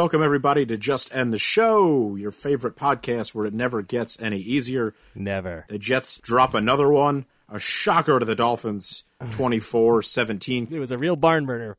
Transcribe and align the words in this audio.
Welcome, 0.00 0.22
everybody, 0.22 0.64
to 0.64 0.78
Just 0.78 1.14
End 1.14 1.30
the 1.30 1.38
Show, 1.38 2.16
your 2.16 2.30
favorite 2.30 2.74
podcast 2.74 3.34
where 3.34 3.44
it 3.44 3.52
never 3.52 3.82
gets 3.82 4.18
any 4.18 4.38
easier. 4.38 4.94
Never. 5.14 5.66
The 5.68 5.78
Jets 5.78 6.18
drop 6.22 6.54
another 6.54 6.88
one, 6.88 7.26
a 7.50 7.58
shocker 7.58 8.18
to 8.18 8.24
the 8.24 8.34
Dolphins, 8.34 9.04
24 9.32 10.00
17. 10.00 10.68
It 10.70 10.78
was 10.78 10.90
a 10.90 10.96
real 10.96 11.16
barn 11.16 11.44
burner. 11.44 11.76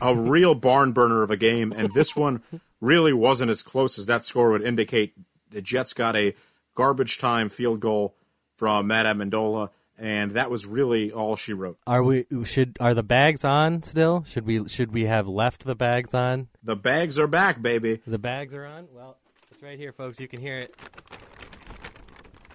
A 0.00 0.16
real 0.16 0.54
barn 0.54 0.92
burner 0.92 1.22
of 1.22 1.30
a 1.30 1.36
game, 1.36 1.74
and 1.76 1.92
this 1.92 2.16
one 2.16 2.42
really 2.80 3.12
wasn't 3.12 3.50
as 3.50 3.62
close 3.62 3.98
as 3.98 4.06
that 4.06 4.24
score 4.24 4.50
would 4.52 4.62
indicate. 4.62 5.12
The 5.50 5.60
Jets 5.60 5.92
got 5.92 6.16
a 6.16 6.34
garbage 6.74 7.18
time 7.18 7.50
field 7.50 7.80
goal 7.80 8.14
from 8.56 8.86
Matt 8.86 9.04
Ammendola, 9.04 9.68
and 10.02 10.32
that 10.32 10.50
was 10.50 10.66
really 10.66 11.12
all 11.12 11.36
she 11.36 11.52
wrote. 11.52 11.78
Are 11.86 12.02
we 12.02 12.26
should 12.44 12.76
are 12.80 12.92
the 12.92 13.04
bags 13.04 13.44
on 13.44 13.84
still? 13.84 14.24
Should 14.26 14.44
we 14.44 14.68
should 14.68 14.92
we 14.92 15.06
have 15.06 15.28
left 15.28 15.64
the 15.64 15.76
bags 15.76 16.12
on? 16.12 16.48
The 16.62 16.74
bags 16.74 17.20
are 17.20 17.28
back, 17.28 17.62
baby. 17.62 18.00
The 18.04 18.18
bags 18.18 18.52
are 18.52 18.66
on? 18.66 18.88
Well, 18.92 19.16
it's 19.52 19.62
right 19.62 19.78
here 19.78 19.92
folks. 19.92 20.18
You 20.18 20.26
can 20.26 20.40
hear 20.40 20.58
it. 20.58 20.74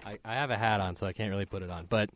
I 0.04 0.18
I 0.24 0.34
have 0.34 0.50
a 0.50 0.58
hat 0.58 0.80
on 0.80 0.94
so 0.94 1.06
I 1.06 1.14
can't 1.14 1.30
really 1.30 1.46
put 1.46 1.62
it 1.62 1.70
on. 1.70 1.86
But 1.86 2.10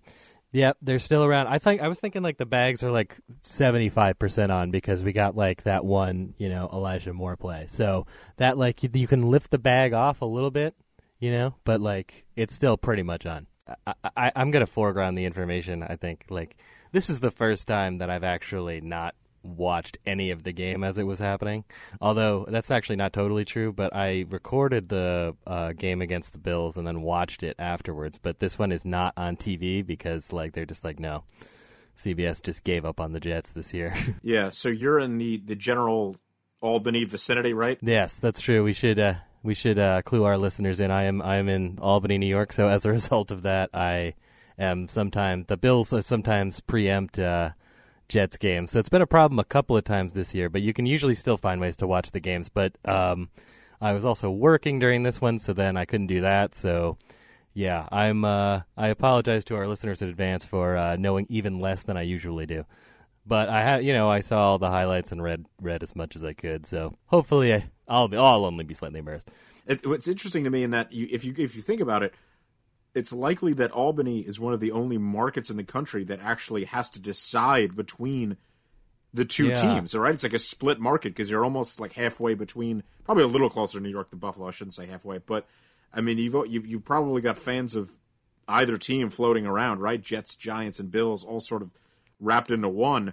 Yep, 0.55 0.77
they're 0.83 0.98
still 0.98 1.25
around. 1.25 1.47
I 1.47 1.59
think 1.59 1.81
I 1.81 1.89
was 1.89 1.98
thinking 1.98 2.23
like 2.23 2.37
the 2.37 2.45
bags 2.45 2.83
are 2.83 2.91
like 2.91 3.19
seventy 3.41 3.89
five 3.89 4.19
percent 4.19 4.53
on 4.53 4.70
because 4.70 5.03
we 5.03 5.12
got 5.12 5.35
like 5.35 5.62
that 5.62 5.83
one, 5.83 6.35
you 6.37 6.51
know, 6.51 6.69
Elijah 6.70 7.14
Moore 7.14 7.39
play. 7.39 7.64
So 7.69 8.07
that 8.37 8.59
like 8.59 8.83
you, 8.83 8.91
you 8.92 9.07
can 9.07 9.31
lift 9.31 9.51
the 9.51 9.59
bag 9.59 9.95
off 9.95 10.20
a 10.20 10.27
little 10.27 10.51
bit, 10.51 10.75
you 11.19 11.33
know, 11.33 11.55
but 11.64 11.81
like 11.81 12.27
it's 12.37 12.55
still 12.55 12.77
pretty 12.77 13.03
much 13.03 13.25
on. 13.25 13.47
I, 13.87 13.95
I, 14.17 14.33
I'm 14.37 14.51
gonna 14.51 14.67
foreground 14.67 15.17
the 15.17 15.25
information. 15.25 15.83
I 15.83 15.97
think 15.97 16.25
like 16.31 16.57
this 16.93 17.09
is 17.09 17.21
the 17.21 17.31
first 17.31 17.67
time 17.67 17.99
that 17.99 18.11
I've 18.11 18.25
actually 18.25 18.81
not 18.81 19.15
watched 19.43 19.99
any 20.07 20.31
of 20.31 20.45
the 20.45 20.53
game 20.53 20.85
as 20.85 20.99
it 20.99 21.03
was 21.05 21.19
happening. 21.19 21.65
Although 22.01 22.47
that's 22.49 22.71
actually 22.71 22.97
not 22.97 23.13
totally 23.13 23.45
true, 23.45 23.73
but 23.73 23.95
I 23.95 24.25
recorded 24.29 24.89
the 24.89 25.35
uh, 25.47 25.73
game 25.73 26.01
against 26.01 26.33
the 26.33 26.39
Bills 26.39 26.77
and 26.77 26.87
then 26.87 27.03
watched 27.03 27.43
it 27.43 27.57
afterwards. 27.59 28.19
But 28.19 28.39
this 28.39 28.59
one 28.59 28.73
is 28.73 28.85
not 28.85 29.15
on 29.17 29.37
TV 29.37 29.85
because 29.85 30.33
like 30.33 30.53
they're 30.53 30.65
just 30.65 30.85
like 30.85 30.99
no, 30.99 31.25
CBS 31.97 32.43
just 32.43 32.65
gave 32.65 32.85
up 32.85 33.01
on 33.01 33.13
the 33.13 33.21
Jets 33.21 33.53
this 33.53 33.75
year. 33.75 33.95
Yeah, 34.23 34.51
so 34.51 34.69
you're 34.69 34.99
in 34.99 35.19
the, 35.19 35.39
the 35.39 35.57
general 35.57 36.17
Albany 36.61 37.05
vicinity, 37.05 37.53
right? 37.53 37.79
yes, 37.83 38.21
that's 38.21 38.41
true. 38.41 38.63
We 38.63 38.73
should 38.73 38.99
uh, 38.99 39.15
we 39.43 39.55
should 39.55 39.79
uh, 39.79 40.03
clue 40.03 40.25
our 40.25 40.37
listeners 40.37 40.81
in. 40.81 40.91
I 40.91 41.05
am 41.05 41.21
I 41.23 41.37
am 41.37 41.48
in 41.48 41.79
Albany, 41.81 42.19
New 42.19 42.27
York. 42.27 42.53
So 42.53 42.69
as 42.69 42.85
a 42.85 42.91
result 42.98 43.31
of 43.31 43.43
that, 43.43 43.71
I 43.75 44.15
am 44.59 44.89
sometimes 44.89 45.47
the 45.47 45.57
Bills 45.57 45.95
sometimes 46.05 46.61
preempt. 46.61 47.19
Uh, 47.19 47.51
Jets 48.09 48.37
games. 48.37 48.73
So 48.73 48.79
it's 48.79 48.91
been 48.91 49.01
a 49.01 49.07
problem 49.07 49.39
a 49.39 49.45
couple 49.45 49.75
of 49.75 49.85
times 49.85 50.13
this 50.13 50.35
year, 50.35 50.51
but 50.51 50.61
you 50.61 50.75
can 50.75 50.85
usually 50.85 51.15
still 51.15 51.39
find 51.39 51.63
ways 51.63 51.77
to 51.79 51.87
watch 51.87 52.11
the 52.11 52.20
games. 52.20 52.51
But 52.51 52.77
um, 52.85 53.31
I 53.81 53.93
was 53.93 54.05
also 54.05 54.31
working 54.31 54.79
during 54.79 55.03
this 55.03 55.19
one, 55.19 55.39
so 55.39 55.55
then 55.55 55.79
I 55.79 55.87
couldn't 55.87 56.09
do 56.09 56.20
that. 56.20 56.55
So 56.55 56.98
yeah, 57.55 57.89
I'm. 57.91 58.24
Uh, 58.24 58.61
I 58.77 58.89
apologize 58.89 59.45
to 59.47 59.57
our 59.57 59.67
listeners 59.67 60.03
in 60.03 60.09
advance 60.09 60.45
for 60.45 60.77
uh, 60.77 60.97
knowing 60.97 61.27
even 61.29 61.59
less 61.59 61.83
than 61.83 61.97
I 61.97 62.03
usually 62.03 62.47
do. 62.47 62.64
But 63.27 63.48
I 63.48 63.63
had, 63.63 63.85
you 63.85 63.92
know, 63.92 64.11
I 64.11 64.20
saw 64.20 64.41
all 64.51 64.59
the 64.59 64.70
highlights 64.70 65.13
and 65.13 65.23
read 65.23 65.47
read 65.61 65.83
as 65.83 65.95
much 65.95 66.17
as 66.17 66.24
I 66.24 66.33
could. 66.33 66.67
So 66.67 66.95
hopefully, 67.07 67.55
I, 67.55 67.70
I'll 67.89 68.09
be, 68.09 68.17
I'll 68.17 68.45
only 68.45 68.65
be 68.65 68.75
slightly 68.75 68.98
embarrassed. 69.01 69.29
It, 69.67 69.81
it's 69.85 70.09
interesting 70.09 70.45
to 70.45 70.51
me 70.51 70.63
in 70.63 70.70
that 70.70 70.93
you, 70.93 71.09
if 71.11 71.25
you 71.25 71.35
if 71.37 71.55
you 71.57 71.63
think 71.63 71.81
about 71.81 72.03
it, 72.03 72.15
it's 72.95 73.13
likely 73.13 73.53
that 73.55 73.70
Albany 73.70 74.20
is 74.20 74.39
one 74.41 74.53
of 74.53 74.61
the 74.61 74.73
only 74.73 74.98
markets 74.98 75.51
in 75.51 75.57
the 75.57 75.65
country 75.65 76.05
that 76.05 76.21
actually 76.21 76.65
has 76.65 76.91
to 76.91 77.01
decide 77.01 77.77
between 77.77 78.37
the 79.15 79.25
two 79.25 79.48
Yeah. 79.48 79.55
teams. 79.55 79.95
All 79.95 80.01
right, 80.03 80.15
it's 80.15 80.23
like 80.23 80.33
a 80.33 80.39
split 80.39 80.81
market 80.81 81.11
because 81.11 81.31
you're 81.31 81.45
almost 81.45 81.81
like 81.81 81.92
halfway 81.92 82.35
between, 82.35 82.83
probably 83.05 83.25
a 83.25 83.29
little 83.29 83.51
closer 83.51 83.79
to 83.79 83.83
New 83.83 83.91
York 83.91 84.11
than 84.11 84.19
Buffalo. 84.19 84.48
I 84.48 84.51
shouldn't 84.53 84.75
say 84.75 84.87
halfway, 84.87 85.19
but 85.19 85.47
I 85.92 86.01
mean 86.01 86.19
you've 86.19 86.35
you've, 86.48 86.67
you've 86.67 86.85
probably 86.85 87.21
got 87.23 87.39
fans 87.39 87.77
of 87.77 87.91
either 88.48 88.77
team 88.77 89.11
floating 89.11 89.47
around, 89.47 89.81
right? 89.81 90.01
Jets, 90.01 90.35
Giants, 90.35 90.81
and 90.81 90.91
Bills 90.91 91.25
all 91.25 91.41
sort 91.41 91.63
of 91.63 91.71
wrapped 92.19 92.51
into 92.51 92.69
one. 92.69 93.13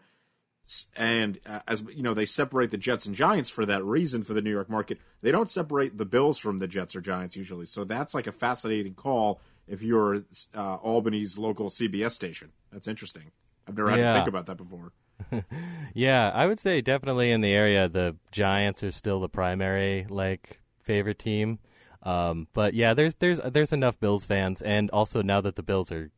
And 0.96 1.40
uh, 1.46 1.60
as 1.68 1.84
you 1.96 2.04
know, 2.04 2.14
they 2.14 2.26
separate 2.26 2.72
the 2.72 2.78
Jets 2.78 3.06
and 3.06 3.16
Giants 3.16 3.50
for 3.50 3.66
that 3.66 3.84
reason 3.84 4.24
for 4.24 4.34
the 4.34 4.42
New 4.42 4.52
York 4.52 4.70
market. 4.70 5.00
They 5.22 5.32
don't 5.32 5.50
separate 5.50 5.98
the 5.98 6.06
Bills 6.06 6.38
from 6.38 6.60
the 6.60 6.68
Jets 6.68 6.96
or 6.96 7.02
Giants 7.02 7.36
usually. 7.36 7.66
So 7.66 7.84
that's 7.84 8.14
like 8.14 8.28
a 8.28 8.32
fascinating 8.32 8.94
call 8.94 9.42
if 9.68 9.82
you're 9.82 10.24
uh, 10.56 10.76
Albany's 10.76 11.38
local 11.38 11.70
CBS 11.70 12.12
station. 12.12 12.52
That's 12.72 12.88
interesting. 12.88 13.32
I've 13.68 13.78
never 13.78 13.92
had 13.92 13.98
to 13.98 14.14
think 14.14 14.28
about 14.28 14.46
that 14.48 14.58
before. 14.58 14.92
Yeah, 15.94 16.32
I 16.34 16.46
would 16.46 16.60
say 16.60 16.82
definitely 16.82 17.32
in 17.32 17.42
the 17.42 17.52
area 17.52 17.90
the 17.90 18.16
Giants 18.32 18.84
are 18.84 18.92
still 18.92 19.20
the 19.20 19.28
primary 19.28 20.06
like 20.08 20.62
favorite 20.82 21.20
team. 21.20 21.60
Um, 22.04 22.48
but 22.54 22.74
yeah, 22.74 22.94
there's 22.94 23.16
there's 23.16 23.40
there's 23.44 23.74
enough 23.74 24.00
Bills 24.00 24.24
fans, 24.24 24.62
and 24.62 24.90
also 24.92 25.22
now 25.22 25.42
that 25.42 25.56
the 25.56 25.64
Bills 25.64 25.92
are, 25.92 26.12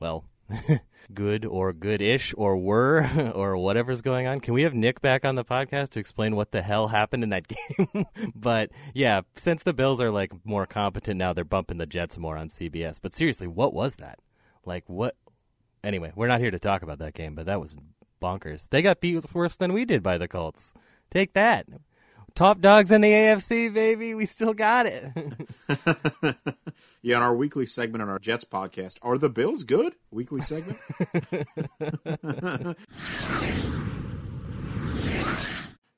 well, 0.00 0.24
good 1.14 1.44
or 1.44 1.72
good-ish 1.72 2.34
or 2.36 2.56
were 2.56 3.32
or 3.34 3.56
whatever's 3.56 4.00
going 4.00 4.26
on. 4.26 4.40
Can 4.40 4.54
we 4.54 4.62
have 4.62 4.74
Nick 4.74 5.00
back 5.00 5.24
on 5.24 5.34
the 5.34 5.44
podcast 5.44 5.90
to 5.90 6.00
explain 6.00 6.36
what 6.36 6.52
the 6.52 6.62
hell 6.62 6.88
happened 6.88 7.22
in 7.22 7.30
that 7.30 7.46
game? 7.86 8.06
but 8.34 8.70
yeah, 8.94 9.22
since 9.36 9.62
the 9.62 9.72
Bills 9.72 10.00
are 10.00 10.10
like 10.10 10.32
more 10.44 10.66
competent 10.66 11.18
now, 11.18 11.32
they're 11.32 11.44
bumping 11.44 11.78
the 11.78 11.86
Jets 11.86 12.18
more 12.18 12.36
on 12.36 12.48
CBS. 12.48 12.98
But 13.00 13.14
seriously, 13.14 13.46
what 13.46 13.74
was 13.74 13.96
that? 13.96 14.18
Like 14.64 14.84
what? 14.86 15.16
Anyway, 15.84 16.12
we're 16.14 16.28
not 16.28 16.40
here 16.40 16.50
to 16.50 16.58
talk 16.58 16.82
about 16.82 16.98
that 16.98 17.14
game, 17.14 17.34
but 17.34 17.46
that 17.46 17.60
was 17.60 17.76
bonkers. 18.20 18.68
They 18.68 18.82
got 18.82 19.00
beat 19.00 19.32
worse 19.32 19.56
than 19.56 19.72
we 19.72 19.84
did 19.84 20.02
by 20.02 20.18
the 20.18 20.28
Colts. 20.28 20.72
Take 21.10 21.32
that. 21.34 21.66
Top 22.34 22.60
dogs 22.60 22.92
in 22.92 23.00
the 23.00 23.10
AFC, 23.10 23.72
baby. 23.72 24.14
We 24.14 24.26
still 24.26 24.54
got 24.54 24.86
it. 24.86 25.12
Yeah, 27.00 27.18
in 27.18 27.22
our 27.22 27.34
weekly 27.34 27.64
segment 27.64 28.02
on 28.02 28.08
our 28.08 28.18
Jets 28.18 28.44
podcast, 28.44 28.98
are 29.02 29.18
the 29.18 29.28
Bills 29.28 29.62
good? 29.62 29.94
Weekly 30.10 30.40
segment. 30.40 30.78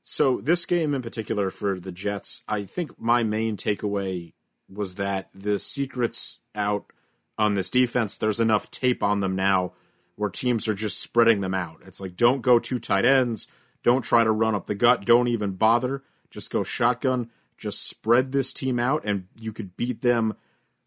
so 0.02 0.41
this 0.42 0.66
game 0.66 0.94
in 0.94 1.00
particular 1.00 1.48
for 1.48 1.80
the 1.80 1.91
Jets, 1.91 2.42
I 2.47 2.64
think 2.64 3.00
my 3.00 3.22
main 3.22 3.56
takeaway 3.56 4.34
was 4.68 4.97
that 4.97 5.30
the 5.34 5.58
secrets 5.58 6.41
out 6.54 6.92
on 7.38 7.54
this 7.54 7.70
defense. 7.70 8.18
There's 8.18 8.41
enough 8.41 8.70
tape 8.70 9.02
on 9.02 9.20
them 9.20 9.34
now 9.34 9.72
where 10.16 10.28
teams 10.28 10.68
are 10.68 10.74
just 10.74 11.00
spreading 11.00 11.41
them 11.41 11.54
out. 11.54 11.80
It's 11.86 11.98
like 11.98 12.14
don't 12.14 12.42
go 12.42 12.58
two 12.58 12.78
tight 12.78 13.06
ends, 13.06 13.48
don't 13.82 14.02
try 14.02 14.22
to 14.22 14.30
run 14.30 14.54
up 14.54 14.66
the 14.66 14.74
gut, 14.74 15.06
don't 15.06 15.28
even 15.28 15.52
bother. 15.52 16.02
Just 16.30 16.50
go 16.50 16.62
shotgun. 16.62 17.30
Just 17.58 17.86
spread 17.86 18.32
this 18.32 18.54
team 18.54 18.78
out, 18.78 19.04
and 19.04 19.26
you 19.38 19.52
could 19.52 19.76
beat 19.76 20.00
them 20.02 20.34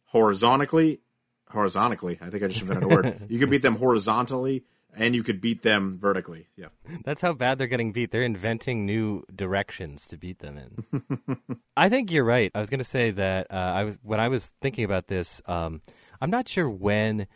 horizontally. 0.06 1.02
Horizontally, 1.50 2.18
I 2.20 2.30
think 2.30 2.44
I 2.44 2.48
just 2.48 2.62
invented 2.62 2.84
a 2.84 2.88
word. 2.88 3.26
You 3.30 3.40
could 3.40 3.52
beat 3.52 3.62
them 3.62 3.76
horizontally, 3.76 4.64
and 4.96 5.14
you 5.14 5.22
could 5.22 5.40
beat 5.40 5.62
them 5.62 5.96
vertically. 5.98 6.48
Yeah. 6.56 6.68
That's 7.06 7.22
how 7.22 7.34
bad 7.34 7.58
they're 7.58 7.68
getting 7.68 7.92
beat. 7.92 8.12
They're 8.12 8.24
inventing 8.24 8.86
new 8.86 9.24
directions 9.36 10.08
to 10.08 10.18
beat 10.18 10.40
them 10.40 10.58
in. 10.58 11.38
I 11.78 11.90
think 11.90 12.12
you're 12.12 12.24
right. 12.24 12.52
I 12.56 12.60
was 12.60 12.72
going 12.72 12.80
to 12.80 12.84
say 12.84 13.12
that 13.12 13.48
uh, 13.52 13.56
I 13.56 13.84
was 13.84 14.00
when 14.02 14.20
I 14.20 14.30
was 14.30 14.54
thinking 14.62 14.84
about 14.84 15.08
this. 15.08 15.42
Um, 15.46 15.82
I'm 16.22 16.32
not 16.32 16.48
sure 16.48 16.70
when 16.70 17.28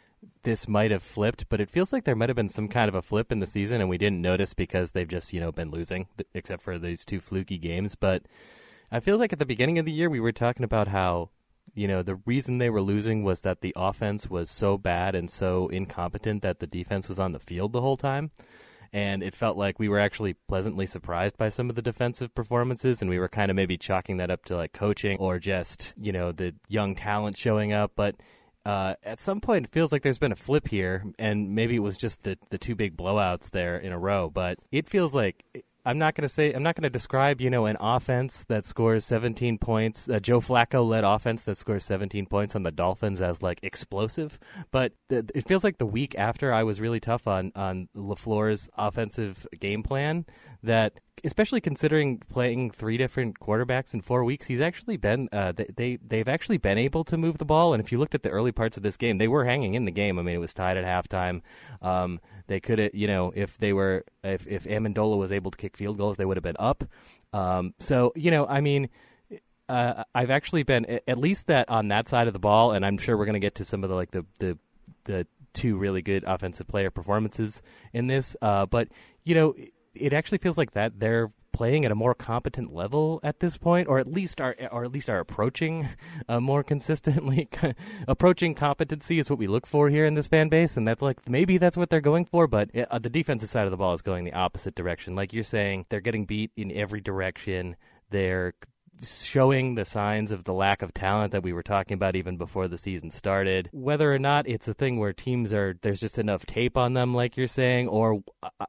this 0.48 0.66
might 0.66 0.92
have 0.92 1.04
flipped, 1.04 1.50
but 1.50 1.60
it 1.60 1.70
feels 1.70 1.92
like 1.92 2.06
there 2.06 2.16
might 2.16 2.30
have 2.30 2.36
been 2.38 2.48
some 2.48 2.70
kind 2.70 2.88
of 2.88 2.96
a 2.96 3.02
flip 3.02 3.34
in 3.34 3.42
the 3.42 3.46
season, 3.46 3.82
and 3.82 3.90
we 3.90 3.98
didn't 3.98 4.22
notice 4.22 4.54
because 4.54 4.92
they've 4.94 5.06
just 5.06 5.34
you 5.34 5.42
know 5.42 5.52
been 5.52 5.72
losing, 5.72 6.08
except 6.34 6.64
for 6.64 6.80
these 6.80 7.04
two 7.04 7.20
fluky 7.20 7.58
games. 7.58 7.96
But 7.96 8.24
I 8.90 9.02
feel 9.02 9.18
like 9.18 9.34
at 9.34 9.40
the 9.40 9.46
beginning 9.46 9.78
of 9.78 9.86
the 9.86 9.92
year 9.92 10.10
we 10.10 10.22
were 10.22 10.32
talking 10.32 10.64
about 10.64 10.88
how 10.88 11.32
you 11.76 11.86
know 11.86 12.02
the 12.02 12.16
reason 12.26 12.60
they 12.60 12.70
were 12.70 12.82
losing 12.82 13.26
was 13.26 13.42
that 13.42 13.60
the 13.60 13.74
offense 13.76 14.30
was 14.30 14.50
so 14.50 14.78
bad 14.78 15.16
and 15.16 15.30
so 15.30 15.68
incompetent 15.68 16.44
that 16.44 16.60
the 16.60 16.68
defense 16.68 17.10
was 17.10 17.20
on 17.20 17.34
the 17.34 17.40
field 17.40 17.74
the 17.74 17.82
whole 17.82 17.98
time 17.98 18.32
and 18.94 19.22
it 19.22 19.36
felt 19.36 19.58
like 19.58 19.78
we 19.78 19.90
were 19.90 20.00
actually 20.00 20.34
pleasantly 20.34 20.86
surprised 20.86 21.38
by 21.38 21.50
some 21.50 21.70
of 21.70 21.76
the 21.76 21.82
defensive 21.82 22.34
performances 22.34 23.02
and 23.02 23.10
we 23.10 23.20
were 23.20 23.28
kind 23.28 23.52
of 23.52 23.56
maybe 23.56 23.76
chalking 23.76 24.16
that 24.16 24.32
up 24.32 24.46
to 24.46 24.56
like 24.56 24.72
coaching 24.72 25.18
or 25.18 25.40
just 25.40 25.94
you 25.98 26.14
know 26.14 26.32
the 26.32 26.56
young 26.70 26.96
talent 26.96 27.38
showing 27.38 27.74
up 27.74 27.92
but 27.98 28.16
uh, 28.68 28.96
at 29.04 29.22
some 29.22 29.40
point 29.40 29.66
it 29.66 29.72
feels 29.72 29.92
like 29.92 30.02
there's 30.02 30.20
been 30.20 30.34
a 30.34 30.36
flip 30.36 30.68
here 30.68 31.06
and 31.18 31.56
maybe 31.56 31.76
it 31.78 31.80
was 31.80 31.96
just 31.96 32.24
the, 32.24 32.38
the 32.50 32.58
two 32.58 32.76
big 32.76 32.98
blowouts 32.98 33.50
there 33.52 33.78
in 33.78 33.94
a 33.94 33.98
row 33.98 34.30
but 34.30 34.60
it 34.72 34.90
feels 34.90 35.16
like 35.16 35.46
I'm 35.88 35.98
not 35.98 36.16
going 36.16 36.24
to 36.24 36.30
say 36.30 36.52
I'm 36.52 36.64
not 36.64 36.76
going 36.76 36.84
to 36.84 36.90
describe 36.90 37.40
you 37.40 37.50
know 37.50 37.66
an 37.66 37.78
offense 37.80 38.44
that 38.50 38.66
scores 38.66 39.06
17 39.06 39.58
points, 39.58 40.10
a 40.10 40.20
Joe 40.20 40.42
Flacco 40.42 40.86
led 40.86 41.06
offense 41.06 41.44
that 41.44 41.56
scores 41.56 41.86
17 41.86 42.26
points 42.26 42.58
on 42.58 42.64
the 42.64 42.72
Dolphins 42.72 43.22
as 43.22 43.42
like 43.42 43.62
explosive. 43.64 44.38
But 44.70 44.92
it 45.10 45.48
feels 45.48 45.64
like 45.64 45.78
the 45.78 45.86
week 45.86 46.14
after 46.18 46.52
I 46.54 46.64
was 46.64 46.82
really 46.82 47.00
tough 47.00 47.26
on 47.26 47.54
on 47.56 47.88
Lafleur's 47.96 48.70
offensive 48.78 49.48
game 49.62 49.82
plan. 49.82 50.26
That 50.64 51.00
especially 51.24 51.62
considering 51.62 52.20
playing 52.30 52.72
three 52.72 52.98
different 52.98 53.40
quarterbacks 53.40 53.94
in 53.94 54.02
four 54.02 54.24
weeks, 54.24 54.48
he's 54.48 54.62
actually 54.62 54.98
been 54.98 55.30
uh, 55.32 55.52
they, 55.52 55.66
they 55.76 55.98
they've 56.06 56.28
actually 56.28 56.58
been 56.58 56.78
able 56.78 57.04
to 57.06 57.18
move 57.18 57.38
the 57.38 57.46
ball. 57.46 57.74
And 57.74 57.84
if 57.84 57.92
you 57.92 57.98
looked 57.98 58.16
at 58.16 58.24
the 58.24 58.30
early 58.30 58.52
parts 58.52 58.78
of 58.78 58.84
this 58.84 58.98
game, 58.98 59.18
they 59.18 59.28
were 59.28 59.46
hanging 59.46 59.74
in 59.74 59.86
the 59.86 59.92
game. 59.92 60.20
I 60.20 60.22
mean, 60.22 60.36
it 60.36 60.40
was 60.40 60.54
tied 60.54 60.78
at 60.78 60.86
halftime. 60.86 61.42
Um, 61.82 62.20
they 62.48 62.60
could 62.60 62.80
have, 62.80 62.94
you 62.94 63.08
know, 63.08 63.32
if 63.36 63.58
they 63.58 63.74
were 63.74 64.06
if 64.24 64.48
if 64.48 64.66
Ammendola 64.66 65.18
was 65.18 65.32
able 65.32 65.52
to 65.52 65.58
kick 65.58 65.78
field 65.78 65.98
goals, 65.98 66.18
they 66.18 66.26
would 66.26 66.38
have 66.38 66.44
been 66.44 66.58
up. 66.60 66.84
Um, 67.34 67.74
so 67.80 68.14
you 68.16 68.32
know, 68.32 68.46
I 68.46 68.62
mean. 68.62 68.90
Uh, 69.70 70.06
I've 70.16 70.30
actually 70.30 70.64
been 70.64 70.86
at 71.10 71.18
least 71.18 71.48
that 71.48 71.68
on 71.68 71.90
that 71.90 72.08
side 72.08 72.28
of 72.28 72.32
the 72.32 72.40
ball, 72.40 72.72
and 72.72 72.86
I'm 72.86 72.98
sure 72.98 73.18
we're 73.18 73.26
going 73.26 73.34
to 73.34 73.42
get 73.42 73.56
to 73.56 73.66
some 73.66 73.84
of 73.84 73.90
the 73.90 73.98
like 73.98 74.12
the 74.12 74.26
the 74.40 74.58
the 75.04 75.28
two 75.52 75.76
really 75.76 76.02
good 76.02 76.24
offensive 76.26 76.70
player 76.70 76.90
performances 76.90 77.62
in 77.92 78.08
this. 78.08 78.38
Uh, 78.42 78.66
but 78.66 78.88
you 79.26 79.36
know, 79.36 79.56
it 80.02 80.14
actually 80.14 80.38
feels 80.40 80.58
like 80.58 80.72
that 80.72 81.00
they're 81.00 81.32
playing 81.58 81.86
at 81.86 81.92
a 81.92 81.96
more 81.96 82.14
competent 82.14 82.72
level 82.72 83.20
at 83.24 83.40
this 83.40 83.58
point, 83.58 83.88
or 83.88 83.98
at 83.98 84.08
least 84.08 84.40
are 84.40 84.56
or 84.72 84.84
at 84.84 84.92
least 84.92 85.10
are 85.10 85.20
approaching 85.20 85.90
uh, 86.30 86.40
more 86.40 86.64
consistently. 86.64 87.50
approaching 88.08 88.54
competency 88.54 89.18
is 89.18 89.30
what 89.30 89.40
we 89.40 89.48
look 89.48 89.66
for 89.66 89.90
here 89.90 90.06
in 90.06 90.14
this 90.14 90.28
fan 90.28 90.50
base, 90.50 90.78
and 90.78 90.88
that's 90.88 91.02
like 91.02 91.28
maybe 91.28 91.58
that's 91.58 91.76
what 91.76 91.90
they're 91.90 92.00
going 92.00 92.26
for. 92.26 92.48
But 92.48 92.70
uh, 92.76 93.00
the 93.00 93.10
defensive 93.10 93.50
side 93.50 93.66
of 93.66 93.72
the 93.72 93.78
ball 93.78 93.94
is 93.94 94.04
going 94.04 94.24
the 94.24 94.34
opposite 94.34 94.76
direction. 94.76 95.16
Like 95.16 95.34
you're 95.34 95.44
saying, 95.44 95.88
they're 95.90 96.00
getting 96.00 96.26
beat 96.26 96.52
in 96.56 96.72
every 96.72 97.02
direction. 97.02 97.76
They're 98.12 98.54
showing 99.04 99.76
the 99.76 99.86
signs 99.86 100.32
of 100.32 100.44
the 100.44 100.54
lack 100.54 100.82
of 100.82 100.94
talent 100.94 101.32
that 101.32 101.44
we 101.44 101.54
were 101.54 101.64
talking 101.64 101.96
about 101.96 102.16
even 102.16 102.38
before 102.38 102.68
the 102.68 102.78
season 102.78 103.12
started. 103.12 103.70
Whether 103.72 104.14
or 104.14 104.20
not 104.20 104.48
it's 104.48 104.68
a 104.68 104.74
thing 104.74 105.00
where 105.00 105.14
teams 105.14 105.54
are 105.54 105.78
there's 105.82 106.00
just 106.00 106.20
enough 106.20 106.46
tape 106.46 106.78
on 106.78 106.94
them, 106.94 107.14
like 107.14 107.38
you're 107.38 107.48
saying, 107.48 107.88
or 107.88 108.24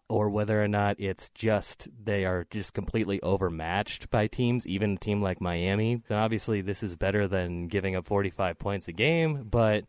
or 0.09 0.29
whether 0.29 0.63
or 0.63 0.69
not 0.69 0.97
it's 0.99 1.31
just 1.31 1.89
they 2.03 2.25
are 2.25 2.47
just 2.51 2.75
completely 2.75 3.21
overmatched 3.23 4.11
by 4.11 4.27
teams, 4.27 4.67
even 4.67 4.95
a 4.95 4.99
team 4.99 5.23
like 5.23 5.41
Miami. 5.41 6.03
obviously, 6.11 6.61
this 6.61 6.83
is 6.83 6.97
better 6.97 7.27
than 7.29 7.69
giving 7.69 7.97
up 7.97 8.07
45 8.07 8.59
points 8.59 8.89
a 8.89 8.93
game, 8.93 9.47
but. 9.51 9.85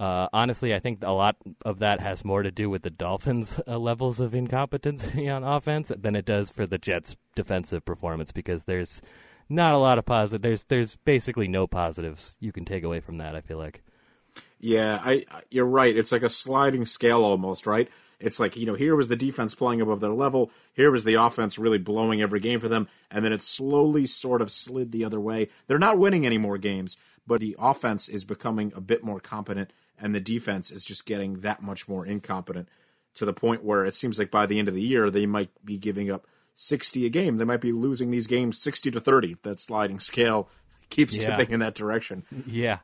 Uh, 0.00 0.28
honestly, 0.32 0.72
I 0.72 0.78
think 0.78 1.00
a 1.02 1.10
lot 1.10 1.34
of 1.64 1.80
that 1.80 1.98
has 1.98 2.24
more 2.24 2.44
to 2.44 2.52
do 2.52 2.70
with 2.70 2.82
the 2.82 2.90
Dolphins' 2.90 3.58
uh, 3.66 3.78
levels 3.78 4.20
of 4.20 4.32
incompetency 4.32 5.28
on 5.28 5.42
offense 5.42 5.90
than 5.96 6.14
it 6.14 6.24
does 6.24 6.50
for 6.50 6.68
the 6.68 6.78
Jets' 6.78 7.16
defensive 7.34 7.84
performance 7.84 8.30
because 8.30 8.62
there's 8.62 9.02
not 9.48 9.74
a 9.74 9.78
lot 9.78 9.98
of 9.98 10.04
positive. 10.04 10.42
There's 10.42 10.64
there's 10.64 10.96
basically 10.96 11.48
no 11.48 11.66
positives 11.66 12.36
you 12.40 12.52
can 12.52 12.64
take 12.64 12.84
away 12.84 13.00
from 13.00 13.18
that. 13.18 13.34
I 13.34 13.40
feel 13.40 13.58
like. 13.58 13.82
Yeah, 14.60 15.00
I 15.04 15.24
you're 15.50 15.64
right. 15.64 15.96
It's 15.96 16.12
like 16.12 16.22
a 16.22 16.28
sliding 16.28 16.86
scale 16.86 17.22
almost, 17.22 17.66
right? 17.66 17.88
It's 18.20 18.40
like 18.40 18.56
you 18.56 18.66
know 18.66 18.74
here 18.74 18.96
was 18.96 19.08
the 19.08 19.16
defense 19.16 19.54
playing 19.54 19.80
above 19.80 20.00
their 20.00 20.12
level, 20.12 20.50
here 20.74 20.90
was 20.90 21.04
the 21.04 21.14
offense 21.14 21.58
really 21.58 21.78
blowing 21.78 22.20
every 22.20 22.40
game 22.40 22.60
for 22.60 22.68
them, 22.68 22.88
and 23.10 23.24
then 23.24 23.32
it 23.32 23.42
slowly 23.42 24.06
sort 24.06 24.42
of 24.42 24.50
slid 24.50 24.90
the 24.90 25.04
other 25.04 25.20
way. 25.20 25.48
They're 25.66 25.78
not 25.78 25.98
winning 25.98 26.26
any 26.26 26.38
more 26.38 26.58
games, 26.58 26.96
but 27.26 27.40
the 27.40 27.56
offense 27.58 28.08
is 28.08 28.24
becoming 28.24 28.72
a 28.74 28.80
bit 28.80 29.04
more 29.04 29.20
competent, 29.20 29.72
and 30.00 30.14
the 30.14 30.20
defense 30.20 30.72
is 30.72 30.84
just 30.84 31.06
getting 31.06 31.40
that 31.40 31.62
much 31.62 31.88
more 31.88 32.04
incompetent 32.04 32.68
to 33.14 33.24
the 33.24 33.32
point 33.32 33.64
where 33.64 33.84
it 33.84 33.94
seems 33.94 34.18
like 34.18 34.30
by 34.30 34.46
the 34.46 34.58
end 34.58 34.68
of 34.68 34.74
the 34.74 34.82
year 34.82 35.10
they 35.10 35.26
might 35.26 35.50
be 35.64 35.78
giving 35.78 36.10
up 36.10 36.26
60 36.60 37.06
a 37.06 37.08
game. 37.08 37.36
They 37.38 37.44
might 37.44 37.60
be 37.60 37.72
losing 37.72 38.10
these 38.10 38.26
games 38.26 38.58
60 38.60 38.90
to 38.90 39.00
30. 39.00 39.36
That 39.42 39.60
sliding 39.60 40.00
scale 40.00 40.48
keeps 40.90 41.16
Yeah. 41.16 41.36
tipping 41.36 41.52
in 41.54 41.60
that 41.60 41.74
direction. 41.74 42.24
Yeah. 42.46 42.78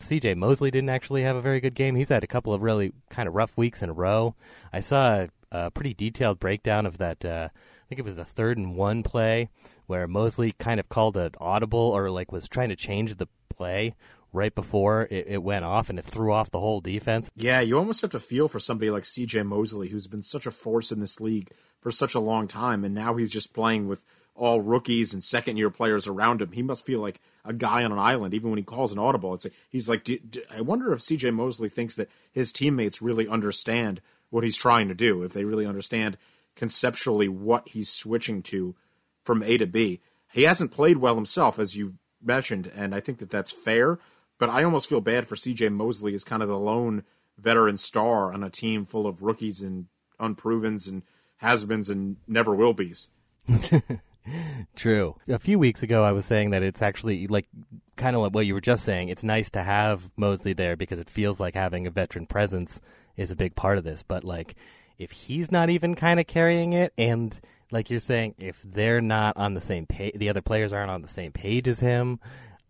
CJ 0.00 0.36
Mosley 0.36 0.70
didn't 0.72 0.88
actually 0.90 1.22
have 1.22 1.36
a 1.36 1.40
very 1.40 1.60
good 1.60 1.74
game. 1.74 1.94
He's 1.94 2.08
had 2.08 2.24
a 2.24 2.26
couple 2.26 2.52
of 2.52 2.60
really 2.62 2.92
kind 3.10 3.28
of 3.28 3.34
rough 3.34 3.56
weeks 3.56 3.82
in 3.82 3.88
a 3.90 3.92
row. 3.92 4.34
I 4.72 4.80
saw 4.80 5.12
a, 5.12 5.28
a 5.52 5.70
pretty 5.70 5.94
detailed 5.94 6.40
breakdown 6.40 6.86
of 6.86 6.98
that. 6.98 7.24
Uh, 7.24 7.48
I 7.52 7.86
think 7.88 8.00
it 8.00 8.04
was 8.04 8.16
the 8.16 8.24
third 8.24 8.58
and 8.58 8.74
one 8.74 9.04
play 9.04 9.48
where 9.86 10.08
Mosley 10.08 10.52
kind 10.58 10.80
of 10.80 10.88
called 10.88 11.16
an 11.16 11.30
audible 11.40 11.78
or 11.78 12.10
like 12.10 12.32
was 12.32 12.48
trying 12.48 12.70
to 12.70 12.76
change 12.76 13.16
the 13.16 13.28
play 13.54 13.94
right 14.32 14.54
before 14.54 15.08
it, 15.10 15.26
it 15.28 15.42
went 15.42 15.64
off 15.64 15.90
and 15.90 15.98
it 15.98 16.04
threw 16.04 16.32
off 16.32 16.50
the 16.50 16.60
whole 16.60 16.80
defense. 16.80 17.30
Yeah, 17.36 17.60
you 17.60 17.78
almost 17.78 18.02
have 18.02 18.10
to 18.12 18.20
feel 18.20 18.48
for 18.48 18.58
somebody 18.58 18.90
like 18.90 19.04
CJ 19.04 19.46
Mosley, 19.46 19.88
who's 19.88 20.06
been 20.06 20.22
such 20.22 20.46
a 20.46 20.50
force 20.50 20.90
in 20.92 21.00
this 21.00 21.20
league 21.20 21.50
for 21.80 21.90
such 21.90 22.14
a 22.14 22.20
long 22.20 22.48
time, 22.48 22.84
and 22.84 22.94
now 22.94 23.14
he's 23.14 23.30
just 23.30 23.52
playing 23.52 23.88
with 23.88 24.04
all 24.34 24.60
rookies 24.60 25.12
and 25.12 25.22
second 25.22 25.56
year 25.56 25.70
players 25.70 26.06
around 26.06 26.40
him. 26.40 26.52
He 26.52 26.62
must 26.62 26.86
feel 26.86 27.00
like 27.00 27.20
a 27.44 27.52
guy 27.52 27.84
on 27.84 27.92
an 27.92 27.98
island, 27.98 28.34
even 28.34 28.50
when 28.50 28.58
he 28.58 28.64
calls 28.64 28.92
an 28.92 28.98
audible. 28.98 29.34
It's 29.34 29.44
like, 29.44 29.54
he's 29.68 29.88
like, 29.88 30.08
I 30.54 30.60
wonder 30.62 30.92
if 30.92 31.00
CJ 31.00 31.34
Mosley 31.34 31.68
thinks 31.68 31.96
that 31.96 32.08
his 32.32 32.52
teammates 32.52 33.02
really 33.02 33.28
understand 33.28 34.00
what 34.30 34.44
he's 34.44 34.56
trying 34.56 34.88
to 34.88 34.94
do, 34.94 35.22
if 35.22 35.32
they 35.32 35.44
really 35.44 35.66
understand 35.66 36.16
conceptually 36.56 37.28
what 37.28 37.68
he's 37.68 37.90
switching 37.90 38.42
to 38.42 38.74
from 39.22 39.42
A 39.42 39.58
to 39.58 39.66
B. 39.66 40.00
He 40.32 40.44
hasn't 40.44 40.72
played 40.72 40.98
well 40.98 41.14
himself, 41.14 41.58
as 41.58 41.76
you've 41.76 41.94
mentioned, 42.22 42.70
and 42.74 42.94
I 42.94 43.00
think 43.00 43.18
that 43.18 43.30
that's 43.30 43.52
fair. 43.52 43.98
But 44.42 44.50
I 44.50 44.64
almost 44.64 44.88
feel 44.88 45.00
bad 45.00 45.28
for 45.28 45.36
CJ 45.36 45.72
Mosley 45.72 46.14
as 46.14 46.24
kind 46.24 46.42
of 46.42 46.48
the 46.48 46.58
lone 46.58 47.04
veteran 47.38 47.76
star 47.76 48.32
on 48.32 48.42
a 48.42 48.50
team 48.50 48.84
full 48.84 49.06
of 49.06 49.22
rookies 49.22 49.62
and 49.62 49.86
unprovens 50.18 50.88
and 50.88 51.04
has-beens 51.36 51.88
and 51.88 52.16
never 52.26 52.52
will 52.52 52.74
be's. 52.74 53.08
True. 54.74 55.14
A 55.28 55.38
few 55.38 55.60
weeks 55.60 55.84
ago, 55.84 56.02
I 56.02 56.10
was 56.10 56.24
saying 56.24 56.50
that 56.50 56.64
it's 56.64 56.82
actually 56.82 57.28
like 57.28 57.46
kind 57.94 58.16
of 58.16 58.22
like 58.22 58.34
what 58.34 58.44
you 58.44 58.54
were 58.54 58.60
just 58.60 58.82
saying. 58.82 59.10
It's 59.10 59.22
nice 59.22 59.48
to 59.52 59.62
have 59.62 60.10
Mosley 60.16 60.54
there 60.54 60.74
because 60.74 60.98
it 60.98 61.08
feels 61.08 61.38
like 61.38 61.54
having 61.54 61.86
a 61.86 61.92
veteran 61.92 62.26
presence 62.26 62.80
is 63.16 63.30
a 63.30 63.36
big 63.36 63.54
part 63.54 63.78
of 63.78 63.84
this. 63.84 64.02
But 64.02 64.24
like, 64.24 64.56
if 64.98 65.12
he's 65.12 65.52
not 65.52 65.70
even 65.70 65.94
kind 65.94 66.18
of 66.18 66.26
carrying 66.26 66.72
it, 66.72 66.92
and 66.98 67.40
like 67.70 67.90
you're 67.90 68.00
saying, 68.00 68.34
if 68.40 68.60
they're 68.64 69.00
not 69.00 69.36
on 69.36 69.54
the 69.54 69.60
same 69.60 69.86
page, 69.86 70.14
the 70.16 70.30
other 70.30 70.42
players 70.42 70.72
aren't 70.72 70.90
on 70.90 71.02
the 71.02 71.08
same 71.08 71.30
page 71.30 71.68
as 71.68 71.78
him, 71.78 72.18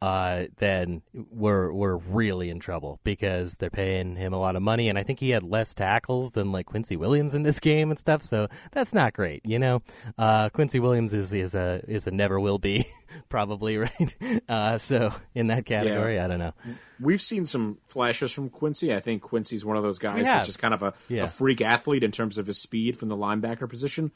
uh, 0.03 0.47
then 0.59 1.01
we're 1.31 1.73
we're 1.73 1.97
really 1.97 2.51
in 2.51 2.59
trouble 2.59 2.99
because 3.05 3.55
they're 3.55 3.71
paying 3.71 4.17
him 4.17 4.33
a 4.33 4.39
lot 4.39 4.57
of 4.57 4.63
money, 4.63 4.89
and 4.89 4.99
I 4.99 5.05
think 5.05 5.21
he 5.21 5.31
had 5.31 5.45
less 5.45 5.75
tackles 5.75 6.33
than 6.33 6.51
like 6.51 6.67
Quincy 6.67 6.97
Williams 6.97 7.35
in 7.35 7.45
this 7.45 7.61
game 7.71 7.91
and 7.91 8.01
stuff. 8.01 8.25
So 8.25 8.49
that's 8.73 8.93
not 8.93 9.13
great, 9.13 9.47
you 9.47 9.61
know. 9.61 9.81
Uh, 10.19 10.49
Quincy 10.49 10.81
Williams 10.81 11.13
is 11.13 11.33
is 11.33 11.55
a 11.55 11.83
is 11.87 12.09
a 12.09 12.11
never 12.11 12.41
will 12.41 12.59
be, 12.59 12.85
probably 13.29 13.79
right. 13.79 14.17
Uh, 14.49 14.77
so 14.77 15.13
in 15.35 15.47
that 15.47 15.65
category, 15.65 16.19
I 16.19 16.27
don't 16.27 16.39
know. 16.41 16.53
We've 17.01 17.21
seen 17.21 17.47
some 17.47 17.79
flashes 17.89 18.33
from 18.33 18.51
Quincy. 18.51 18.93
I 18.95 19.01
think 19.01 19.23
Quincy's 19.23 19.65
one 19.65 19.77
of 19.77 19.83
those 19.83 19.99
guys 19.99 20.25
that's 20.25 20.47
just 20.47 20.59
kind 20.59 20.75
of 20.75 20.83
a, 20.83 20.95
Yeah. 21.09 21.25
a 21.25 21.27
freak 21.29 21.61
athlete 21.61 22.03
in 22.03 22.11
terms 22.11 22.39
of 22.39 22.47
his 22.47 22.59
speed 22.61 22.97
from 22.99 23.09
the 23.09 23.17
linebacker 23.17 23.69
position. 23.69 24.11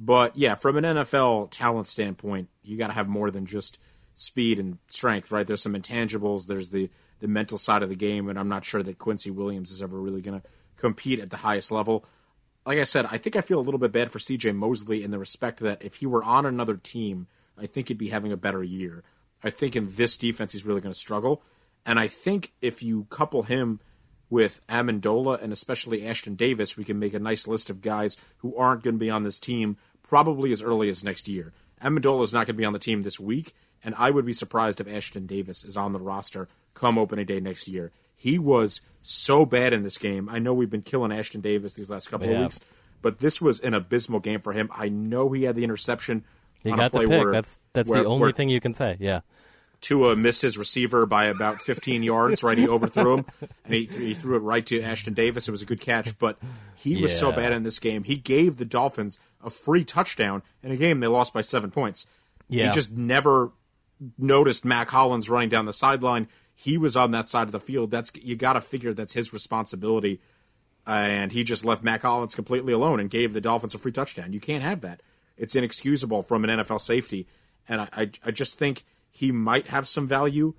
But 0.00 0.36
yeah, 0.36 0.56
from 0.56 0.76
an 0.76 0.84
NFL 0.84 1.48
talent 1.50 1.86
standpoint, 1.86 2.48
you 2.62 2.76
got 2.76 2.88
to 2.88 2.92
have 2.92 3.08
more 3.08 3.30
than 3.30 3.46
just 3.46 3.78
speed 4.18 4.58
and 4.58 4.78
strength, 4.88 5.30
right? 5.30 5.46
There's 5.46 5.62
some 5.62 5.74
intangibles. 5.74 6.46
There's 6.46 6.70
the 6.70 6.90
the 7.20 7.28
mental 7.28 7.58
side 7.58 7.82
of 7.82 7.88
the 7.88 7.96
game, 7.96 8.28
and 8.28 8.38
I'm 8.38 8.48
not 8.48 8.64
sure 8.64 8.82
that 8.82 8.98
Quincy 8.98 9.30
Williams 9.30 9.72
is 9.72 9.82
ever 9.82 9.98
really 9.98 10.20
going 10.20 10.40
to 10.40 10.46
compete 10.76 11.18
at 11.18 11.30
the 11.30 11.38
highest 11.38 11.72
level. 11.72 12.04
Like 12.64 12.78
I 12.78 12.84
said, 12.84 13.06
I 13.10 13.18
think 13.18 13.34
I 13.34 13.40
feel 13.40 13.58
a 13.58 13.62
little 13.62 13.80
bit 13.80 13.90
bad 13.90 14.12
for 14.12 14.20
CJ 14.20 14.54
Mosley 14.54 15.02
in 15.02 15.10
the 15.10 15.18
respect 15.18 15.58
that 15.60 15.82
if 15.82 15.96
he 15.96 16.06
were 16.06 16.22
on 16.22 16.46
another 16.46 16.76
team, 16.76 17.26
I 17.56 17.66
think 17.66 17.88
he'd 17.88 17.98
be 17.98 18.10
having 18.10 18.30
a 18.30 18.36
better 18.36 18.62
year. 18.62 19.02
I 19.42 19.50
think 19.50 19.74
in 19.74 19.94
this 19.96 20.16
defense, 20.16 20.52
he's 20.52 20.64
really 20.64 20.80
going 20.80 20.92
to 20.92 20.98
struggle. 20.98 21.42
And 21.84 21.98
I 21.98 22.06
think 22.06 22.52
if 22.60 22.82
you 22.82 23.04
couple 23.04 23.44
him 23.44 23.80
with 24.30 24.60
Ammendola 24.68 25.42
and 25.42 25.52
especially 25.52 26.02
Ashtyn 26.02 26.36
Davis, 26.36 26.76
we 26.76 26.84
can 26.84 26.98
make 26.98 27.14
a 27.14 27.18
nice 27.18 27.48
list 27.48 27.70
of 27.70 27.80
guys 27.80 28.16
who 28.38 28.56
aren't 28.56 28.82
going 28.82 28.96
to 28.96 29.00
be 29.00 29.10
on 29.10 29.24
this 29.24 29.40
team 29.40 29.76
probably 30.02 30.52
as 30.52 30.62
early 30.62 30.88
as 30.88 31.02
next 31.02 31.28
year. 31.28 31.52
Ammendola 31.82 32.24
is 32.24 32.32
not 32.32 32.46
going 32.46 32.54
to 32.56 32.60
be 32.60 32.64
on 32.64 32.72
the 32.72 32.78
team 32.78 33.02
this 33.02 33.20
week, 33.20 33.54
and 33.84 33.94
I 33.96 34.10
would 34.10 34.26
be 34.26 34.32
surprised 34.32 34.80
if 34.80 34.86
Ashtyn 34.86 35.26
Davis 35.26 35.64
is 35.64 35.76
on 35.76 35.92
the 35.92 35.98
roster 36.00 36.48
come 36.74 36.98
opening 36.98 37.26
day 37.26 37.40
next 37.40 37.68
year. 37.68 37.92
He 38.16 38.38
was 38.38 38.80
so 39.02 39.46
bad 39.46 39.72
in 39.72 39.82
this 39.84 39.98
game. 39.98 40.28
I 40.28 40.38
know 40.38 40.52
we've 40.52 40.70
been 40.70 40.82
killing 40.82 41.10
Ashtyn 41.12 41.40
Davis 41.42 41.74
these 41.74 41.88
last 41.90 42.10
couple 42.10 42.28
of 42.34 42.40
weeks, 42.40 42.60
but 43.00 43.20
this 43.20 43.40
was 43.40 43.60
an 43.60 43.74
abysmal 43.74 44.20
game 44.20 44.40
for 44.40 44.52
him. 44.52 44.68
I 44.74 44.88
know 44.88 45.30
he 45.30 45.44
had 45.44 45.54
the 45.54 45.62
interception. 45.64 46.24
He 46.64 46.70
got 46.72 46.90
the 46.92 47.00
pick. 47.00 47.08
where- 47.08 47.32
that's 47.32 47.58
that's 47.72 47.88
where- 47.88 48.02
the 48.02 48.08
only 48.08 48.22
where 48.22 48.32
thing 48.32 48.48
you 48.48 48.60
can 48.60 48.74
say. 48.74 48.96
Yeah. 48.98 49.20
Tua 49.80 50.16
missed 50.16 50.42
his 50.42 50.58
receiver 50.58 51.06
by 51.06 51.26
about 51.26 51.60
15 51.62 52.02
yards, 52.02 52.42
right? 52.42 52.58
He 52.58 52.66
overthrew 52.68 53.18
him, 53.18 53.24
and 53.64 53.74
he, 53.74 53.84
he 53.86 54.12
threw 54.12 54.34
it 54.34 54.40
right 54.40 54.66
to 54.66 54.80
Ashtyn 54.80 55.14
Davis. 55.14 55.46
It 55.46 55.52
was 55.52 55.62
a 55.62 55.66
good 55.66 55.80
catch, 55.80 56.18
but 56.18 56.36
he 56.74 57.00
was 57.00 57.16
so 57.16 57.30
bad 57.30 57.52
in 57.52 57.62
this 57.62 57.78
game. 57.78 58.02
He 58.02 58.16
gave 58.16 58.56
the 58.56 58.64
Dolphins 58.64 59.20
a 59.40 59.50
free 59.50 59.84
touchdown 59.84 60.42
in 60.64 60.72
a 60.72 60.76
game 60.76 60.98
they 60.98 61.06
lost 61.06 61.32
by 61.32 61.42
seven 61.42 61.70
points. 61.70 62.06
Yeah. 62.48 62.66
He 62.66 62.72
just 62.72 62.90
never 62.90 63.52
noticed 64.16 64.64
Mack 64.64 64.90
Hollins 64.90 65.28
running 65.28 65.48
down 65.48 65.66
the 65.66 65.72
sideline. 65.72 66.28
He 66.54 66.76
was 66.78 66.96
on 66.96 67.12
that 67.12 67.28
side 67.28 67.46
of 67.48 67.52
the 67.52 67.60
field. 67.60 67.90
That's 67.90 68.10
you 68.20 68.36
got 68.36 68.54
to 68.54 68.60
figure 68.60 68.92
that's 68.92 69.12
his 69.14 69.32
responsibility, 69.32 70.20
and 70.86 71.30
he 71.32 71.44
just 71.44 71.64
left 71.64 71.84
Mack 71.84 72.02
Hollins 72.02 72.34
completely 72.34 72.72
alone 72.72 73.00
and 73.00 73.10
gave 73.10 73.32
the 73.32 73.40
Dolphins 73.40 73.74
a 73.74 73.78
free 73.78 73.92
touchdown. 73.92 74.32
You 74.32 74.40
can't 74.40 74.64
have 74.64 74.80
that. 74.80 75.02
it's 75.36 75.54
inexcusable 75.54 76.22
from 76.22 76.44
an 76.44 76.50
NFL 76.50 76.80
safety. 76.80 77.26
And 77.68 77.82
I, 77.82 77.88
I, 77.92 78.10
I 78.24 78.30
just 78.30 78.58
think 78.58 78.84
he 79.10 79.30
might 79.32 79.68
have 79.68 79.86
some 79.86 80.06
value 80.06 80.54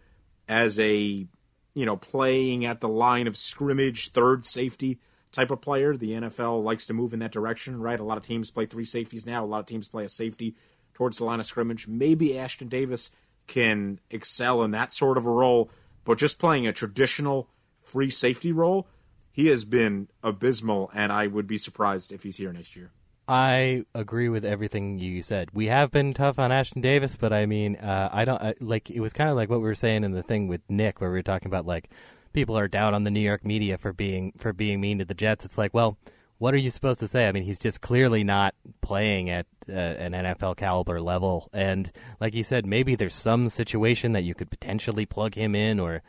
as 0.48 0.79
a, 0.79 1.27
you 1.74 1.86
know, 1.86 1.98
playing 1.98 2.65
at 2.65 2.79
the 2.81 2.89
line 2.89 3.27
of 3.27 3.36
scrimmage, 3.38 4.12
third 4.12 4.46
safety 4.46 5.00
type 5.31 5.51
of 5.51 5.62
player. 5.62 5.96
The 5.96 6.12
NFL 6.12 6.63
likes 6.63 6.88
to 6.88 6.93
move 6.93 7.13
in 7.13 7.19
that 7.19 7.31
direction, 7.31 7.79
right? 7.79 8.00
A 8.00 8.03
lot 8.03 8.17
of 8.17 8.24
teams 8.24 8.51
play 8.51 8.65
three 8.65 8.86
safeties 8.86 9.25
now. 9.25 9.43
A 9.43 9.48
lot 9.48 9.60
of 9.60 9.65
teams 9.65 9.88
play 9.88 10.05
a 10.05 10.10
safety 10.10 10.55
towards 10.93 11.17
the 11.17 11.25
line 11.25 11.39
of 11.39 11.46
scrimmage. 11.46 11.88
Maybe 11.88 12.29
Ashtyn 12.29 12.69
Davis 12.69 13.12
can 13.50 14.00
excel 14.10 14.63
in 14.63 14.72
that 14.72 14.94
sort 14.94 15.18
of 15.18 15.25
a 15.25 15.32
role, 15.32 15.70
but 16.06 16.18
just 16.18 16.39
playing 16.39 16.65
a 16.65 16.72
traditional 16.72 17.50
free 17.82 18.10
safety 18.10 18.53
role, 18.53 18.88
he 19.32 19.48
has 19.48 19.65
been 19.65 20.08
abysmal, 20.24 20.89
and 20.94 21.12
I 21.12 21.27
would 21.27 21.48
be 21.48 21.58
surprised 21.58 22.12
if 22.12 22.24
he's 22.24 22.38
here 22.38 22.53
next 22.53 22.75
year. 22.75 22.91
I 23.27 23.86
agree 23.94 24.29
with 24.29 24.46
everything 24.46 24.98
you 24.98 25.22
said. 25.22 25.50
We 25.53 25.68
have 25.68 25.91
been 25.91 26.13
tough 26.13 26.39
on 26.39 26.51
Ashtyn 26.51 26.82
Davis, 26.82 27.15
but 27.15 27.34
I 27.34 27.46
mean, 27.46 27.75
uh, 27.75 28.10
I 28.12 28.25
don't 28.25 28.41
I, 28.41 28.53
like. 28.60 28.89
It 28.89 29.01
was 29.01 29.13
kind 29.13 29.29
of 29.29 29.36
like 29.36 29.50
what 29.50 29.60
we 29.60 29.65
were 29.65 29.75
saying 29.75 30.03
in 30.03 30.13
the 30.13 30.24
thing 30.24 30.48
with 30.48 30.62
Nick, 30.68 31.00
where 31.00 31.12
we 31.12 31.18
were 31.18 31.24
talking 31.24 31.48
about 31.48 31.68
like 31.68 31.91
people 32.34 32.58
are 32.58 32.68
down 32.68 32.96
on 32.96 33.03
the 33.03 33.12
New 33.12 33.20
York 33.20 33.46
media 33.46 33.77
for 33.77 33.94
being 33.94 34.34
for 34.38 34.51
being 34.51 34.82
mean 34.82 34.98
to 34.98 35.06
the 35.06 35.13
Jets. 35.13 35.46
It's 35.46 35.60
like, 35.60 35.75
well, 35.75 35.98
what 36.39 36.53
are 36.53 36.58
you 36.58 36.69
supposed 36.69 37.01
to 37.01 37.08
say? 37.08 37.27
I 37.27 37.31
mean, 37.34 37.43
he's 37.43 37.60
just 37.60 37.81
clearly 37.81 38.24
not 38.24 38.55
playing 38.81 39.29
at 39.29 39.46
uh, 39.67 39.74
an 39.74 40.13
NFL 40.13 40.55
caliber 40.55 41.00
level, 41.01 41.50
and 41.53 41.91
like 42.19 42.34
you 42.34 42.43
said, 42.43 42.65
maybe 42.65 42.96
there's 42.96 43.13
some 43.13 43.50
situation 43.50 44.13
that 44.13 44.24
you 44.24 44.34
could 44.34 44.50
potentially 44.50 45.05
plug 45.05 45.36
him 45.36 45.53
in, 45.53 45.79
or 45.79 46.01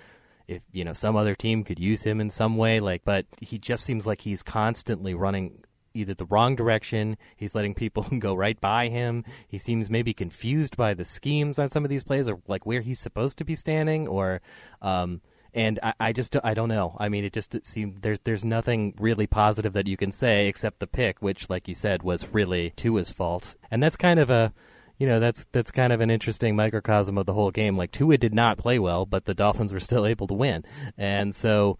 if 0.46 0.62
you 0.72 0.84
know 0.84 0.92
some 0.92 1.16
other 1.16 1.34
team 1.34 1.64
could 1.64 1.80
use 1.80 2.04
him 2.04 2.20
in 2.20 2.30
some 2.30 2.56
way. 2.56 2.78
Like, 2.78 3.02
but 3.04 3.26
he 3.40 3.58
just 3.58 3.84
seems 3.84 4.06
like 4.06 4.20
he's 4.20 4.42
constantly 4.42 5.14
running 5.14 5.64
either 5.94 6.14
the 6.14 6.26
wrong 6.26 6.54
direction. 6.54 7.16
He's 7.36 7.56
letting 7.56 7.74
people 7.74 8.04
go 8.20 8.32
right 8.32 8.58
by 8.60 8.88
him. 8.88 9.24
He 9.48 9.58
seems 9.58 9.90
maybe 9.90 10.14
confused 10.14 10.76
by 10.76 10.94
the 10.94 11.04
schemes 11.04 11.58
on 11.58 11.68
some 11.70 11.84
of 11.84 11.90
these 11.90 12.04
plays, 12.04 12.28
or 12.28 12.40
like 12.46 12.64
where 12.64 12.82
he's 12.82 13.00
supposed 13.00 13.36
to 13.38 13.44
be 13.44 13.56
standing, 13.56 14.06
or. 14.06 14.40
Um, 14.80 15.22
and 15.54 15.78
I, 15.82 15.94
I 16.00 16.12
just 16.12 16.36
I 16.42 16.54
don't 16.54 16.68
know. 16.68 16.96
I 16.98 17.08
mean, 17.08 17.24
it 17.24 17.32
just 17.32 17.54
it 17.54 17.66
seemed 17.66 18.02
there's 18.02 18.20
there's 18.20 18.44
nothing 18.44 18.94
really 18.98 19.26
positive 19.26 19.72
that 19.72 19.86
you 19.86 19.96
can 19.96 20.12
say 20.12 20.46
except 20.46 20.78
the 20.78 20.86
pick, 20.86 21.20
which, 21.20 21.50
like 21.50 21.68
you 21.68 21.74
said, 21.74 22.02
was 22.02 22.26
really 22.28 22.72
Tua's 22.76 23.12
fault, 23.12 23.56
and 23.70 23.82
that's 23.82 23.96
kind 23.96 24.20
of 24.20 24.30
a 24.30 24.52
you 24.98 25.06
know 25.06 25.20
that's 25.20 25.46
that's 25.52 25.70
kind 25.70 25.92
of 25.92 26.00
an 26.00 26.10
interesting 26.10 26.56
microcosm 26.56 27.18
of 27.18 27.26
the 27.26 27.34
whole 27.34 27.50
game. 27.50 27.76
Like 27.76 27.92
Tua 27.92 28.18
did 28.18 28.34
not 28.34 28.58
play 28.58 28.78
well, 28.78 29.06
but 29.06 29.24
the 29.24 29.34
Dolphins 29.34 29.72
were 29.72 29.80
still 29.80 30.06
able 30.12 30.26
to 30.26 30.34
win, 30.34 30.64
and 30.96 31.34
so 31.34 31.78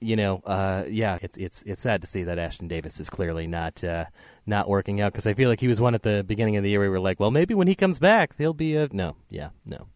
you 0.00 0.16
know, 0.16 0.38
uh, 0.44 0.84
yeah, 0.88 1.18
it's 1.22 1.36
it's 1.36 1.62
it's 1.66 1.82
sad 1.82 2.00
to 2.02 2.06
see 2.06 2.24
that 2.24 2.38
Ashtyn 2.38 2.68
Davis 2.68 3.00
is 3.00 3.10
clearly 3.10 3.46
not 3.46 3.82
uh, 3.82 4.06
not 4.46 4.68
working 4.68 5.00
out 5.00 5.12
because 5.12 5.26
I 5.26 5.34
feel 5.34 5.48
like 5.48 5.60
he 5.60 5.68
was 5.68 5.80
one 5.80 5.94
at 5.94 6.02
the 6.02 6.24
beginning 6.26 6.56
of 6.56 6.62
the 6.62 6.70
year. 6.70 6.80
We 6.80 6.88
were 6.88 7.00
like, 7.00 7.20
well, 7.20 7.30
maybe 7.30 7.54
when 7.54 7.68
he 7.68 7.74
comes 7.74 7.98
back, 7.98 8.34
he'll 8.38 8.54
be 8.54 8.76
a 8.76 8.88
no, 8.92 9.16
yeah, 9.28 9.50
no. 9.64 9.86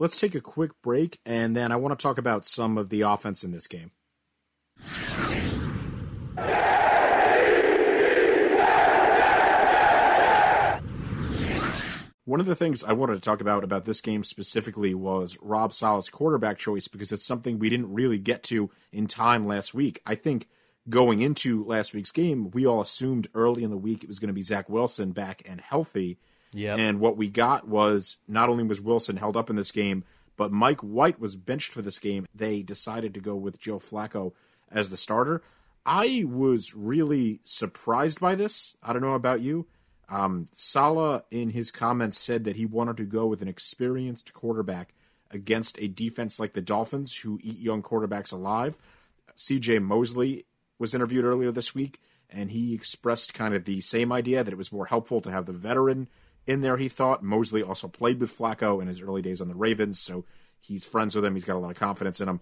Let's 0.00 0.18
take 0.18 0.34
a 0.34 0.40
quick 0.40 0.70
break, 0.82 1.20
and 1.26 1.54
then 1.54 1.70
I 1.70 1.76
want 1.76 1.96
to 1.96 2.02
talk 2.02 2.16
about 2.16 2.46
some 2.46 2.78
of 2.78 2.88
the 2.88 3.02
offense 3.02 3.44
in 3.44 3.50
this 3.50 3.66
game. 3.66 3.90
One 12.24 12.40
of 12.40 12.46
the 12.46 12.56
things 12.56 12.82
I 12.82 12.94
wanted 12.94 13.16
to 13.16 13.20
talk 13.20 13.42
about 13.42 13.62
about 13.62 13.84
this 13.84 14.00
game 14.00 14.24
specifically 14.24 14.94
was 14.94 15.36
Rob 15.42 15.74
Saleh's 15.74 16.08
quarterback 16.08 16.56
choice 16.56 16.88
because 16.88 17.12
it's 17.12 17.26
something 17.26 17.58
we 17.58 17.68
didn't 17.68 17.92
really 17.92 18.16
get 18.16 18.42
to 18.44 18.70
in 18.90 19.06
time 19.06 19.46
last 19.46 19.74
week. 19.74 20.00
I 20.06 20.14
think 20.14 20.48
going 20.88 21.20
into 21.20 21.62
last 21.66 21.92
week's 21.92 22.10
game, 22.10 22.50
we 22.52 22.64
all 22.64 22.80
assumed 22.80 23.28
early 23.34 23.64
in 23.64 23.70
the 23.70 23.76
week 23.76 24.02
it 24.02 24.08
was 24.08 24.18
going 24.18 24.28
to 24.28 24.32
be 24.32 24.40
Zach 24.40 24.70
Wilson 24.70 25.12
back 25.12 25.42
and 25.44 25.60
healthy. 25.60 26.18
Yep. 26.52 26.78
And 26.78 27.00
what 27.00 27.16
we 27.16 27.28
got 27.28 27.68
was 27.68 28.16
not 28.26 28.48
only 28.48 28.64
was 28.64 28.80
Wilson 28.80 29.16
held 29.16 29.36
up 29.36 29.50
in 29.50 29.56
this 29.56 29.70
game, 29.70 30.04
but 30.36 30.52
Mike 30.52 30.80
White 30.80 31.20
was 31.20 31.36
benched 31.36 31.72
for 31.72 31.82
this 31.82 31.98
game. 31.98 32.26
They 32.34 32.62
decided 32.62 33.14
to 33.14 33.20
go 33.20 33.36
with 33.36 33.60
Joe 33.60 33.78
Flacco 33.78 34.32
as 34.70 34.90
the 34.90 34.96
starter. 34.96 35.42
I 35.84 36.24
was 36.26 36.74
really 36.74 37.40
surprised 37.44 38.20
by 38.20 38.34
this. 38.34 38.76
I 38.82 38.92
don't 38.92 39.02
know 39.02 39.14
about 39.14 39.40
you. 39.40 39.66
Um, 40.08 40.46
Saleh, 40.52 41.22
in 41.30 41.50
his 41.50 41.70
comments, 41.70 42.18
said 42.18 42.44
that 42.44 42.56
he 42.56 42.66
wanted 42.66 42.96
to 42.96 43.04
go 43.04 43.26
with 43.26 43.42
an 43.42 43.48
experienced 43.48 44.34
quarterback 44.34 44.94
against 45.30 45.80
a 45.80 45.86
defense 45.86 46.40
like 46.40 46.54
the 46.54 46.60
Dolphins, 46.60 47.18
who 47.18 47.38
eat 47.42 47.58
young 47.58 47.82
quarterbacks 47.82 48.32
alive. 48.32 48.76
CJ 49.36 49.82
Mosley 49.82 50.46
was 50.78 50.94
interviewed 50.94 51.24
earlier 51.24 51.52
this 51.52 51.74
week, 51.74 52.00
and 52.28 52.50
he 52.50 52.74
expressed 52.74 53.34
kind 53.34 53.54
of 53.54 53.64
the 53.64 53.80
same 53.80 54.10
idea 54.10 54.42
that 54.42 54.52
it 54.52 54.58
was 54.58 54.72
more 54.72 54.86
helpful 54.86 55.20
to 55.20 55.30
have 55.30 55.46
the 55.46 55.52
veteran 55.52 56.08
in 56.46 56.60
there, 56.60 56.76
he 56.76 56.88
thought. 56.88 57.22
Mosley 57.22 57.62
also 57.62 57.88
played 57.88 58.20
with 58.20 58.36
Flacco 58.36 58.80
in 58.80 58.88
his 58.88 59.02
early 59.02 59.22
days 59.22 59.40
on 59.40 59.48
the 59.48 59.54
Ravens, 59.54 59.98
so 59.98 60.24
he's 60.60 60.86
friends 60.86 61.14
with 61.14 61.24
him. 61.24 61.34
He's 61.34 61.44
got 61.44 61.56
a 61.56 61.58
lot 61.60 61.70
of 61.70 61.78
confidence 61.78 62.20
in 62.20 62.28
him. 62.28 62.40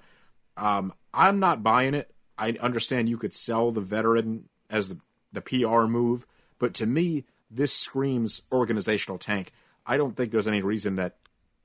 Um, 0.56 0.92
I'm 1.12 1.38
not 1.38 1.62
buying 1.62 1.94
it. 1.94 2.12
I 2.36 2.52
understand 2.60 3.08
you 3.08 3.18
could 3.18 3.34
sell 3.34 3.70
the 3.70 3.80
veteran 3.80 4.48
as 4.70 4.88
the, 4.88 4.98
the 5.32 5.40
PR 5.40 5.84
move, 5.84 6.26
but 6.58 6.74
to 6.74 6.86
me, 6.86 7.24
this 7.50 7.72
screams 7.72 8.42
organizational 8.52 9.18
tank. 9.18 9.52
I 9.86 9.96
don't 9.96 10.16
think 10.16 10.30
there's 10.30 10.48
any 10.48 10.62
reason 10.62 10.96
that 10.96 11.16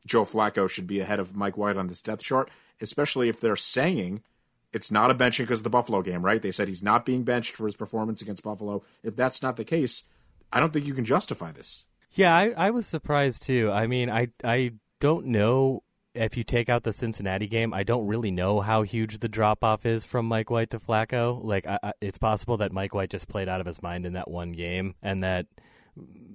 Joe 0.06 0.24
Flacco 0.24 0.70
should 0.70 0.88
be 0.88 1.00
ahead 1.00 1.20
of 1.20 1.36
Mike 1.36 1.58
White 1.58 1.78
on 1.78 1.88
this 1.88 2.02
depth 2.02 2.24
chart, 2.24 2.50
especially 2.82 3.30
if 3.30 3.40
they're 3.40 3.56
saying 3.56 4.24
it's 4.72 4.92
not 4.92 5.12
a 5.12 5.16
benching 5.16 5.40
because 5.40 5.60
of 5.60 5.66
the 5.66 5.70
Buffalo 5.70 6.02
game, 6.02 6.26
right? 6.26 6.42
They 6.42 6.52
said 6.52 6.68
he's 6.68 6.84
not 6.84 7.06
being 7.06 7.24
benched 7.24 7.56
for 7.56 7.66
his 7.66 7.76
performance 7.76 8.22
against 8.22 8.44
Buffalo. 8.44 8.84
If 9.04 9.16
that's 9.16 9.42
not 9.42 9.56
the 9.56 9.64
case, 9.64 10.04
I 10.52 10.60
don't 10.60 10.74
think 10.74 10.88
you 10.88 10.94
can 10.94 11.06
justify 11.06 11.52
this. 11.52 11.86
Yeah, 12.14 12.36
I, 12.36 12.54
I 12.56 12.70
was 12.70 12.86
surprised 12.88 13.44
too. 13.44 13.72
I 13.72 13.88
mean, 13.88 14.10
I 14.10 14.28
I 14.44 14.74
don't 15.00 15.28
know 15.28 15.84
if 16.14 16.38
you 16.38 16.44
take 16.44 16.70
out 16.70 16.84
the 16.84 16.94
Cincinnati 16.94 17.48
game, 17.48 17.74
I 17.74 17.84
don't 17.84 18.06
really 18.06 18.30
know 18.30 18.62
how 18.62 18.84
huge 18.84 19.20
the 19.20 19.28
drop 19.28 19.64
off 19.64 19.86
is 19.86 20.06
from 20.06 20.28
Mike 20.28 20.50
White 20.52 20.70
to 20.70 20.80
Flacco. 20.80 21.44
Like, 21.44 21.66
I, 21.66 21.80
I, 21.82 21.94
it's 22.02 22.20
possible 22.20 22.58
that 22.58 22.72
Mike 22.72 22.94
White 22.94 23.10
just 23.10 23.28
played 23.28 23.50
out 23.50 23.62
of 23.62 23.66
his 23.66 23.82
mind 23.82 24.06
in 24.06 24.14
that 24.14 24.30
one 24.30 24.52
game, 24.52 24.94
and 25.02 25.24
that 25.24 25.48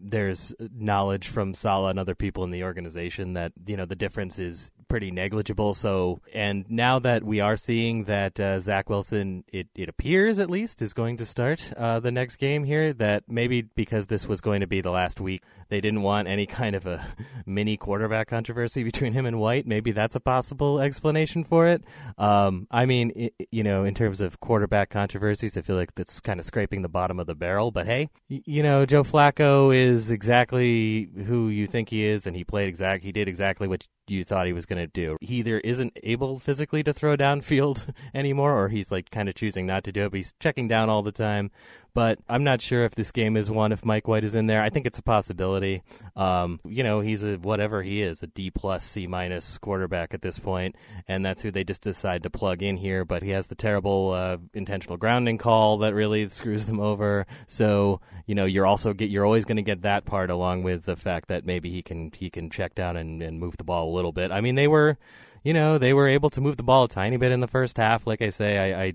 there's 0.01 0.55
knowledge 0.59 1.29
from 1.29 1.55
Saleh 1.55 1.91
and 1.91 1.99
other 1.99 2.15
people 2.15 2.45
in 2.45 2.51
the 2.51 2.65
organization 2.65 3.35
that 3.35 3.53
you 3.67 3.77
know 3.77 3.85
the 3.85 3.97
difference 3.97 4.39
is 4.39 4.71
pretty 4.89 5.11
negligible. 5.11 5.75
So, 5.75 6.21
and 6.33 6.65
now 6.69 6.99
that 7.01 7.23
we 7.23 7.41
are 7.41 7.57
seeing 7.57 8.05
that 8.05 8.41
uh, 8.41 8.59
Zach 8.59 8.89
Wilson, 8.89 9.45
it, 9.53 9.69
it 9.75 9.89
appears 9.89 10.39
at 10.39 10.51
least, 10.51 10.83
is 10.83 10.95
going 10.95 11.19
to 11.19 11.27
start 11.27 11.73
uh, 11.77 12.01
the 12.01 12.11
next 12.11 12.37
game 12.37 12.65
here, 12.65 12.93
that 12.95 13.25
maybe 13.29 13.63
because 13.63 14.07
this 14.07 14.27
was 14.27 14.41
going 14.41 14.61
to 14.61 14.67
be 14.67 14.81
the 14.81 14.91
last 14.91 15.21
week, 15.21 15.43
they 15.69 15.81
didn't 15.81 16.03
want 16.03 16.27
any 16.27 16.47
kind 16.47 16.75
of 16.75 16.87
a 16.87 17.07
mini 17.47 17.77
quarterback 17.77 18.29
controversy 18.29 18.83
between 18.83 19.13
him 19.13 19.27
and 19.27 19.39
White. 19.39 19.67
Maybe 19.67 19.93
that's 19.93 20.15
a 20.15 20.21
possible 20.21 20.81
explanation 20.81 21.45
for 21.45 21.69
it. 21.69 21.85
Um, 22.17 22.67
I 22.71 22.87
mean, 22.87 23.13
it, 23.15 23.49
you 23.51 23.63
know, 23.63 23.85
in 23.85 23.95
terms 23.95 24.21
of 24.21 24.41
quarterback 24.41 24.89
controversies, 24.91 25.57
I 25.57 25.61
feel 25.61 25.77
like 25.77 25.95
that's 25.95 26.21
kind 26.21 26.41
of 26.41 26.47
scraping 26.47 26.83
the 26.83 26.89
bottom 26.89 27.21
of 27.21 27.27
the 27.27 27.35
barrel. 27.35 27.71
But 27.71 27.87
hey, 27.87 28.09
you 28.29 28.63
know, 28.63 28.87
Joe 28.87 29.05
Flacco 29.05 29.75
is 29.75 29.88
exactly 30.11 31.09
who 31.27 31.49
you 31.49 31.67
think 31.67 31.89
he 31.89 32.05
is, 32.05 32.27
and 32.27 32.37
he 32.37 32.45
played 32.45 32.69
exact. 32.69 33.05
He 33.05 33.13
did 33.13 33.29
exactly 33.29 33.69
what 33.69 33.87
you 34.09 34.25
thought 34.25 34.47
he 34.47 34.53
was 34.53 34.67
going 34.67 34.81
to 34.81 34.87
do. 34.87 35.17
He 35.21 35.37
either 35.37 35.59
isn't 35.61 35.97
able 36.03 36.39
physically 36.39 36.83
to 36.83 36.95
throw 36.95 37.17
downfield 37.17 37.95
anymore, 38.15 38.59
or 38.61 38.69
he's 38.69 38.91
like 38.91 39.11
kind 39.11 39.29
of 39.29 39.35
choosing 39.35 39.67
not 39.67 39.85
to 39.85 39.93
do 39.93 40.07
it. 40.07 40.11
But 40.11 40.19
he's 40.19 40.35
checking 40.41 40.69
down 40.69 40.89
all 40.89 41.03
the 41.03 41.13
time. 41.13 41.51
But 41.99 42.21
I'm 42.29 42.45
not 42.45 42.63
sure 42.63 42.85
if 42.85 42.95
this 42.95 43.11
game 43.11 43.37
is 43.37 43.51
one 43.51 43.73
if 43.73 43.85
Mike 43.85 44.07
White 44.07 44.23
is 44.23 44.37
in 44.37 44.47
there. 44.47 44.63
I 44.63 44.71
think 44.71 44.87
it's 44.87 45.01
a 45.01 45.03
possibility. 45.03 45.83
Um, 46.15 46.61
you 46.65 46.85
know, 46.85 47.01
he's 47.01 47.25
a 47.25 47.35
whatever 47.39 47.83
he 47.83 48.03
is, 48.03 48.23
a 48.23 48.29
D 48.29 48.53
plus 48.53 48.85
C 48.85 49.09
minus 49.09 49.59
quarterback 49.59 50.15
at 50.15 50.23
this 50.23 50.39
point, 50.39 50.77
and 51.09 51.27
that's 51.27 51.43
who 51.43 51.51
they 51.51 51.65
just 51.65 51.83
decide 51.83 52.23
to 52.23 52.31
plug 52.31 52.63
in 52.63 52.77
here. 52.77 53.05
But 53.05 53.25
he 53.25 53.31
has 53.31 53.49
the 53.49 53.57
terrible 53.57 54.13
uh, 54.13 54.37
intentional 54.55 54.97
grounding 54.97 55.39
call 55.39 55.79
that 55.79 55.93
really 55.93 56.29
screws 56.29 56.67
them 56.67 56.79
over. 56.79 57.27
So 57.49 58.01
you 58.27 58.37
know, 58.37 58.45
you're 58.45 58.65
also 58.65 58.93
get 58.93 59.11
you're 59.11 59.25
always 59.27 59.45
going 59.45 59.57
to 59.57 59.63
get 59.63 59.83
that 59.83 60.05
part 60.05 60.31
along 60.31 60.63
with 60.63 60.85
the 60.85 60.95
fact 60.95 61.27
that 61.27 61.45
maybe 61.45 61.69
he 61.69 61.83
can 61.83 62.13
he 62.17 62.31
can 62.31 62.49
check 62.49 62.77
down 62.77 62.97
and, 62.97 63.21
and 63.21 63.41
move 63.41 63.57
the 63.57 63.65
ball 63.65 63.93
a 63.93 63.95
little 63.97 64.13
bit. 64.13 64.31
I 64.31 64.41
mean, 64.41 64.55
they 64.55 64.69
were 64.69 64.99
you 65.43 65.53
know 65.53 65.79
they 65.79 65.93
were 65.93 66.07
able 66.07 66.31
to 66.31 66.41
move 66.41 66.59
the 66.59 66.63
ball 66.63 66.85
a 66.85 66.89
tiny 66.89 67.17
bit 67.17 67.33
in 67.33 67.41
the 67.41 67.49
first 67.49 67.77
half. 67.77 68.07
Like 68.07 68.23
I 68.23 68.29
say, 68.29 68.73
I, 68.73 68.85
I 68.85 68.93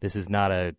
this 0.00 0.16
is 0.16 0.30
not 0.30 0.50
a 0.50 0.74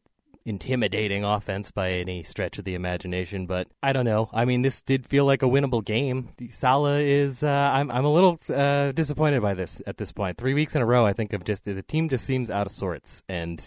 intimidating 0.50 1.24
offense 1.24 1.72
by 1.72 1.92
any 1.92 2.24
stretch 2.24 2.58
of 2.58 2.66
the 2.66 2.74
imagination, 2.76 3.46
but 3.46 3.68
I 3.82 3.94
don't 3.94 4.06
know. 4.06 4.30
I 4.34 4.44
mean, 4.46 4.62
this 4.64 4.82
did 4.82 5.06
feel 5.06 5.26
like 5.26 5.44
a 5.44 5.46
winnable 5.46 5.86
game. 5.86 6.30
Saleh 6.50 7.02
is. 7.04 7.44
Uh, 7.44 7.48
I'm. 7.48 7.90
I'm 7.92 8.04
a 8.06 8.12
little 8.12 8.40
uh, 8.54 8.92
disappointed 8.92 9.42
by 9.42 9.54
this 9.54 9.82
at 9.88 9.98
this 9.98 10.12
point. 10.12 10.38
Three 10.38 10.54
weeks 10.54 10.76
in 10.76 10.82
a 10.82 10.86
row, 10.86 11.06
I 11.06 11.14
think 11.14 11.32
of 11.34 11.44
just 11.46 11.66
the 11.66 11.82
team 11.84 12.10
just 12.10 12.26
seems 12.26 12.50
out 12.50 12.66
of 12.68 12.74
sorts. 12.74 13.24
And 13.30 13.66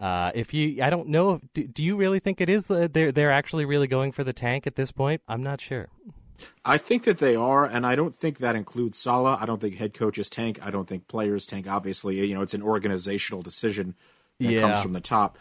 uh, 0.00 0.32
if 0.34 0.52
you, 0.54 0.82
I 0.82 0.90
don't 0.90 1.08
know. 1.08 1.40
Do, 1.54 1.66
do 1.66 1.84
you 1.84 1.96
really 1.96 2.18
think 2.18 2.40
it 2.40 2.48
is? 2.48 2.70
Uh, 2.70 2.88
they're 2.90 3.12
they're 3.12 3.32
actually 3.32 3.64
really 3.64 3.86
going 3.86 4.10
for 4.12 4.24
the 4.24 4.32
tank 4.32 4.66
at 4.66 4.76
this 4.76 4.90
point? 4.90 5.22
I'm 5.28 5.42
not 5.42 5.60
sure. 5.60 5.88
I 6.64 6.78
think 6.78 7.02
that 7.02 7.18
they 7.18 7.34
are, 7.34 7.64
and 7.64 7.84
I 7.84 7.96
don't 7.96 8.14
think 8.14 8.38
that 8.38 8.54
includes 8.54 8.96
Saleh. 8.96 9.42
I 9.42 9.44
don't 9.44 9.60
think 9.60 9.74
head 9.74 9.92
coaches 9.92 10.30
tank. 10.30 10.60
I 10.62 10.70
don't 10.70 10.86
think 10.86 11.08
players 11.08 11.46
tank. 11.46 11.66
Obviously, 11.68 12.24
you 12.26 12.34
know, 12.34 12.42
it's 12.42 12.54
an 12.54 12.62
organizational 12.62 13.42
decision 13.42 13.96
that 14.38 14.52
Yeah. 14.52 14.60
comes 14.60 14.80
from 14.80 14.92
the 14.92 15.00
top. 15.00 15.36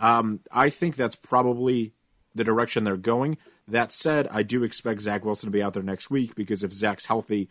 Um, 0.00 0.40
I 0.52 0.70
think 0.70 0.96
that's 0.96 1.16
probably 1.16 1.92
the 2.34 2.44
direction 2.44 2.84
they're 2.84 2.96
going. 2.96 3.38
That 3.66 3.92
said, 3.92 4.28
I 4.30 4.42
do 4.42 4.64
expect 4.64 5.02
Zach 5.02 5.24
Wilson 5.24 5.48
to 5.48 5.50
be 5.50 5.62
out 5.62 5.74
there 5.74 5.82
next 5.82 6.10
week 6.10 6.34
because 6.34 6.64
if 6.64 6.72
Zach's 6.72 7.06
healthy, 7.06 7.48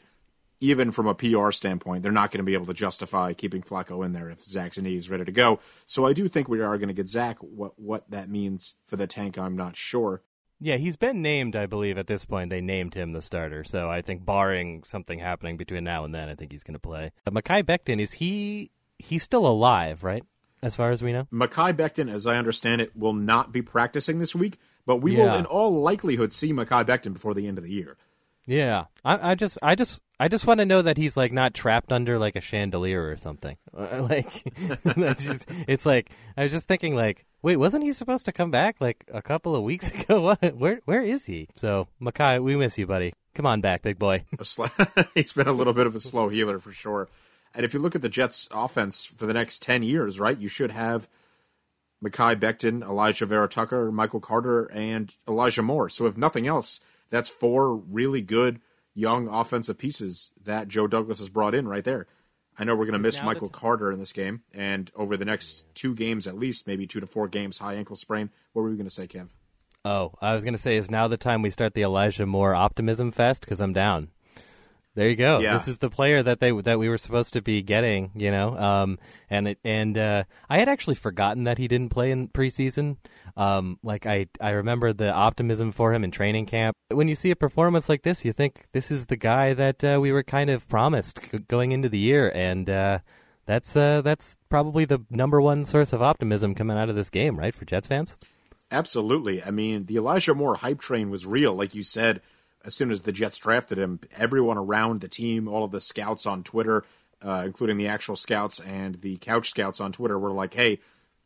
even 0.60 0.92
from 0.92 1.08
a 1.08 1.13
PR 1.13 1.51
standpoint, 1.51 2.04
they're 2.04 2.12
not 2.12 2.32
going 2.32 2.39
to 2.39 2.44
be 2.44 2.56
able 2.56 2.66
to 2.66 2.74
justify 2.74 3.34
keeping 3.34 3.62
Flacco 3.62 4.04
in 4.04 4.13
there 4.13 4.30
if 4.30 4.44
Zach's 4.44 4.80
knee 4.80 4.96
is 4.96 5.10
ready 5.10 5.25
to 5.25 5.32
go. 5.32 5.60
So 5.86 6.08
I 6.08 6.13
do 6.13 6.27
think 6.27 6.48
we 6.48 6.62
are 6.62 6.77
going 6.77 6.88
to 6.88 6.94
get 6.94 7.10
Zach. 7.10 7.38
What 7.42 7.77
what 7.77 8.10
that 8.10 8.30
means 8.30 8.75
for 8.86 8.96
the 8.96 9.08
tank, 9.08 9.38
I'm 9.38 9.56
not 9.56 9.75
sure. 9.75 10.24
Yeah, 10.60 10.77
he's 10.77 10.96
been 10.96 11.22
named, 11.22 11.56
I 11.56 11.68
believe, 11.68 12.00
at 12.00 12.08
this 12.08 12.25
point. 12.25 12.50
They 12.50 12.62
named 12.62 12.96
him 12.96 13.12
the 13.12 13.22
starter. 13.22 13.63
So 13.63 13.92
I 13.92 14.01
think, 14.01 14.25
barring 14.25 14.84
something 14.84 15.20
happening 15.20 15.56
between 15.56 15.84
now 15.84 16.04
and 16.04 16.16
then, 16.16 16.30
I 16.30 16.36
think 16.36 16.51
he's 16.51 16.63
going 16.63 16.74
to 16.74 16.80
play. 16.80 17.12
Mekhi 17.30 17.63
Becton, 17.63 18.01
is 18.01 18.13
he. 18.13 18.72
He's 18.98 19.22
still 19.22 19.46
alive, 19.46 20.04
right? 20.04 20.24
As 20.61 20.75
far 20.75 20.91
as 20.91 21.03
we 21.03 21.13
know? 21.13 21.27
Mekhi 21.31 21.71
Becton, 21.75 22.11
as 22.11 22.25
I 22.25 22.35
understand 22.37 22.81
it, 22.81 22.95
will 22.95 23.13
not 23.13 23.51
be 23.51 23.61
practicing 23.61 24.17
this 24.19 24.33
week, 24.33 24.57
but 24.85 24.97
we 24.97 25.15
will, 25.15 25.33
in 25.35 25.45
all 25.45 25.81
likelihood, 25.81 26.33
see 26.33 26.51
Mekhi 26.51 26.83
Becton 26.85 27.13
before 27.13 27.33
the 27.33 27.47
end 27.47 27.57
of 27.57 27.63
the 27.63 27.71
year. 27.71 27.97
Yeah. 28.47 28.85
I, 29.05 29.31
I 29.31 29.35
just. 29.35 29.57
I 29.61 29.75
just. 29.75 30.01
I 30.19 30.29
just 30.29 30.47
want 30.47 30.59
to 30.61 30.65
know 30.65 30.81
that 30.81 30.97
he's 30.97 31.15
like 31.15 31.31
not 31.31 31.53
trapped 31.53 31.91
under 31.91 32.17
like 32.17 32.35
a 32.35 32.41
chandelier 32.41 33.07
or 33.09 33.17
something. 33.17 33.57
Uh, 33.77 34.07
like, 34.09 34.43
just, 35.19 35.45
it's 35.67 35.85
like 35.85 36.09
I 36.35 36.41
was 36.41 36.51
just 36.51 36.67
thinking, 36.67 36.95
like, 36.95 37.27
wait, 37.43 37.57
wasn't 37.57 37.83
he 37.83 37.93
supposed 37.93 38.25
to 38.25 38.31
come 38.31 38.49
back 38.49 38.77
like 38.79 39.05
a 39.13 39.21
couple 39.21 39.55
of 39.55 39.61
weeks 39.61 39.91
ago? 39.93 40.21
What? 40.21 40.55
Where? 40.57 40.81
Where 40.85 41.03
is 41.03 41.27
he? 41.27 41.47
So, 41.55 41.87
Mekhi, 42.01 42.41
we 42.41 42.55
miss 42.55 42.75
you, 42.79 42.87
buddy. 42.87 43.13
Come 43.35 43.45
on 43.45 43.61
back, 43.61 43.83
big 43.83 43.99
boy. 43.99 44.23
Sl- 44.41 44.65
He's 45.13 45.33
been 45.33 45.47
a 45.47 45.51
little 45.51 45.73
bit 45.73 45.85
of 45.85 45.93
a 45.93 45.99
slow 45.99 46.29
healer 46.29 46.57
for 46.57 46.71
sure. 46.71 47.07
And 47.57 47.65
if 47.65 47.73
you 47.73 47.79
look 47.79 47.95
at 47.95 48.03
the 48.03 48.07
Jets' 48.07 48.47
offense 48.51 49.03
for 49.03 49.25
the 49.25 49.33
next 49.33 49.63
10 49.63 49.81
years, 49.81 50.19
right, 50.19 50.37
you 50.37 50.47
should 50.47 50.69
have 50.69 51.09
Mekhi 52.05 52.35
Becton, 52.35 52.83
Alijah 52.83 53.25
Vera 53.25 53.49
Tucker, 53.49 53.91
Michael 53.91 54.19
Carter, 54.19 54.65
and 54.65 55.15
Elijah 55.27 55.63
Moore. 55.63 55.89
So 55.89 56.05
if 56.05 56.15
nothing 56.15 56.45
else, 56.45 56.79
that's 57.09 57.27
four 57.27 57.75
really 57.75 58.21
good 58.21 58.61
young 58.93 59.27
offensive 59.27 59.79
pieces 59.79 60.31
that 60.43 60.67
Joe 60.67 60.85
Douglas 60.85 61.17
has 61.17 61.29
brought 61.29 61.55
in 61.55 61.67
right 61.67 61.83
there. 61.83 62.05
I 62.59 62.63
know 62.63 62.75
we're 62.75 62.85
going 62.85 62.93
to 62.93 62.99
miss 62.99 63.17
now 63.17 63.21
the 63.21 63.25
Michael 63.25 63.49
Carter 63.49 63.91
in 63.91 63.97
this 63.97 64.13
game, 64.13 64.43
and 64.53 64.91
over 64.95 65.17
the 65.17 65.25
next 65.25 65.65
two 65.73 65.95
games 65.95 66.27
at 66.27 66.37
least, 66.37 66.67
maybe 66.67 66.85
two 66.85 66.99
to 66.99 67.07
four 67.07 67.27
games, 67.27 67.57
high 67.57 67.73
ankle 67.73 67.95
sprain. 67.95 68.29
What 68.53 68.61
were 68.61 68.69
we 68.69 68.75
going 68.75 68.85
to 68.85 68.93
say, 68.93 69.07
Kev? 69.07 69.29
Oh, 69.83 70.13
I 70.21 70.35
was 70.35 70.43
going 70.43 70.53
to 70.53 70.59
say, 70.59 70.77
is 70.77 70.91
now 70.91 71.07
the 71.07 71.17
time 71.17 71.41
we 71.41 71.49
start 71.49 71.73
the 71.73 71.81
Elijah 71.81 72.27
Moore 72.27 72.53
optimism 72.53 73.11
fest? 73.11 73.41
Because 73.41 73.59
I'm 73.59 73.73
down. 73.73 74.09
There 74.98 75.08
you 75.08 75.16
go. 75.16 75.38
Yeah. 75.38 75.54
This 75.54 75.68
is 75.68 75.77
the 75.77 75.92
player 75.92 76.24
that 76.24 76.39
they 76.39 76.51
that 76.62 76.80
we 76.80 76.89
were 76.89 76.98
supposed 76.98 77.34
to 77.34 77.42
be 77.44 77.62
getting, 77.62 78.10
you 78.16 78.32
know. 78.32 78.58
Um, 78.58 78.98
and 79.30 79.50
it, 79.50 79.60
and 79.63 79.96
uh, 79.96 80.24
I 80.50 80.58
had 80.58 80.68
actually 80.68 80.96
forgotten 80.96 81.44
that 81.44 81.60
he 81.60 81.68
didn't 81.68 81.89
play 81.89 82.10
in 82.10 82.30
preseason. 82.30 82.98
Um, 83.36 83.77
like 83.84 84.08
I 84.08 84.25
I 84.42 84.50
remember 84.50 84.94
the 84.94 85.12
optimism 85.12 85.72
for 85.72 85.94
him 85.94 86.04
in 86.04 86.10
training 86.10 86.48
camp. 86.48 86.75
When 86.89 87.08
you 87.08 87.13
see 87.13 87.30
a 87.30 87.36
performance 87.36 87.89
like 87.89 88.01
this, 88.01 88.25
you 88.25 88.34
think 88.34 88.66
this 88.72 88.89
is 88.89 89.06
the 89.06 89.16
guy 89.16 89.54
that 89.54 89.84
uh, 89.84 90.00
we 90.01 90.12
were 90.12 90.24
kind 90.24 90.50
of 90.50 90.68
promised 90.68 91.20
g- 91.32 91.38
going 91.48 91.74
into 91.74 91.89
the 91.89 92.00
year, 92.00 92.32
and 92.34 92.68
uh, 92.68 92.98
that's 93.46 93.75
uh, 93.75 94.01
that's 94.01 94.39
probably 94.50 94.86
the 94.86 95.06
number 95.12 95.39
one 95.39 95.63
source 95.63 95.94
of 95.94 96.01
optimism 96.01 96.56
coming 96.56 96.75
out 96.75 96.89
of 96.89 96.96
this 96.96 97.12
game, 97.12 97.38
right, 97.38 97.54
for 97.54 97.66
Jets 97.66 97.88
fans? 97.88 98.18
Absolutely. 98.72 99.44
I 99.44 99.51
mean, 99.51 99.86
the 99.86 99.98
Elijah 99.98 100.34
Moore 100.34 100.56
hype 100.56 100.80
train 100.80 101.12
was 101.12 101.27
real. 101.27 101.54
Like 101.54 101.75
you 101.75 101.84
said, 101.84 102.20
as 102.67 102.75
soon 102.75 102.91
as 102.91 103.03
the 103.03 103.13
Jets 103.13 103.39
drafted 103.39 103.79
him, 103.79 104.01
everyone 104.15 104.57
around 104.57 105.00
the 105.00 105.07
team, 105.07 105.47
all 105.47 105.63
of 105.63 105.71
the 105.71 105.79
scouts 105.79 106.25
on 106.25 106.43
Twitter, 106.43 106.83
uh, 107.25 107.43
including 107.45 107.77
the 107.77 107.88
actual 107.88 108.17
scouts 108.17 108.59
and 108.59 108.95
the 108.95 109.15
couch 109.17 109.50
scouts 109.50 109.79
on 109.79 109.93
Twitter, 109.93 110.19
were 110.19 110.33
like, 110.33 110.53
hey, 110.53 110.79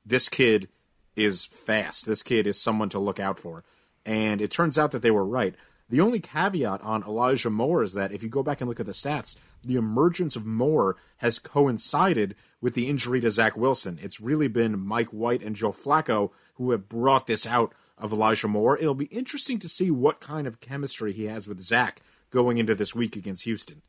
this 0.05 0.29
kid 0.29 0.69
is 1.15 1.45
fast. 1.45 2.05
This 2.05 2.21
kid 2.21 2.45
is 2.45 2.61
someone 2.61 2.89
to 2.89 2.99
look 2.99 3.19
out 3.19 3.39
for. 3.39 3.63
And 4.05 4.39
it 4.39 4.51
turns 4.51 4.77
out 4.77 4.91
that 4.91 5.01
they 5.01 5.09
were 5.09 5.25
right. 5.25 5.55
The 5.89 5.99
only 5.99 6.19
caveat 6.19 6.79
on 6.81 7.03
Elijah 7.03 7.49
Moore 7.49 7.81
is 7.81 7.93
that 7.93 8.11
if 8.11 8.21
you 8.21 8.29
go 8.29 8.43
back 8.43 8.61
and 8.61 8.69
look 8.69 8.79
at 8.79 8.85
the 8.85 8.91
stats, 8.91 9.35
the 9.63 9.75
emergence 9.75 10.35
of 10.35 10.45
Moore 10.45 10.95
has 11.17 11.39
coincided 11.39 12.35
with 12.61 12.75
the 12.75 12.87
injury 12.87 13.19
to 13.19 13.31
Zach 13.31 13.57
Wilson. 13.57 13.99
It's 14.01 14.21
really 14.21 14.47
been 14.47 14.79
Mike 14.79 15.09
White 15.09 15.41
and 15.41 15.55
Joe 15.55 15.71
Flacco 15.71 16.29
who 16.53 16.69
have 16.69 16.87
brought 16.87 17.25
this 17.25 17.47
out 17.47 17.73
of 18.01 18.11
Elijah 18.11 18.47
Moore. 18.47 18.77
It'll 18.77 18.95
be 18.95 19.05
interesting 19.05 19.59
to 19.59 19.69
see 19.69 19.91
what 19.91 20.19
kind 20.19 20.47
of 20.47 20.59
chemistry 20.59 21.13
he 21.13 21.25
has 21.25 21.47
with 21.47 21.61
Zach 21.61 22.01
going 22.31 22.57
into 22.57 22.75
this 22.75 22.95
week 22.95 23.15
against 23.15 23.43
Houston. 23.43 23.81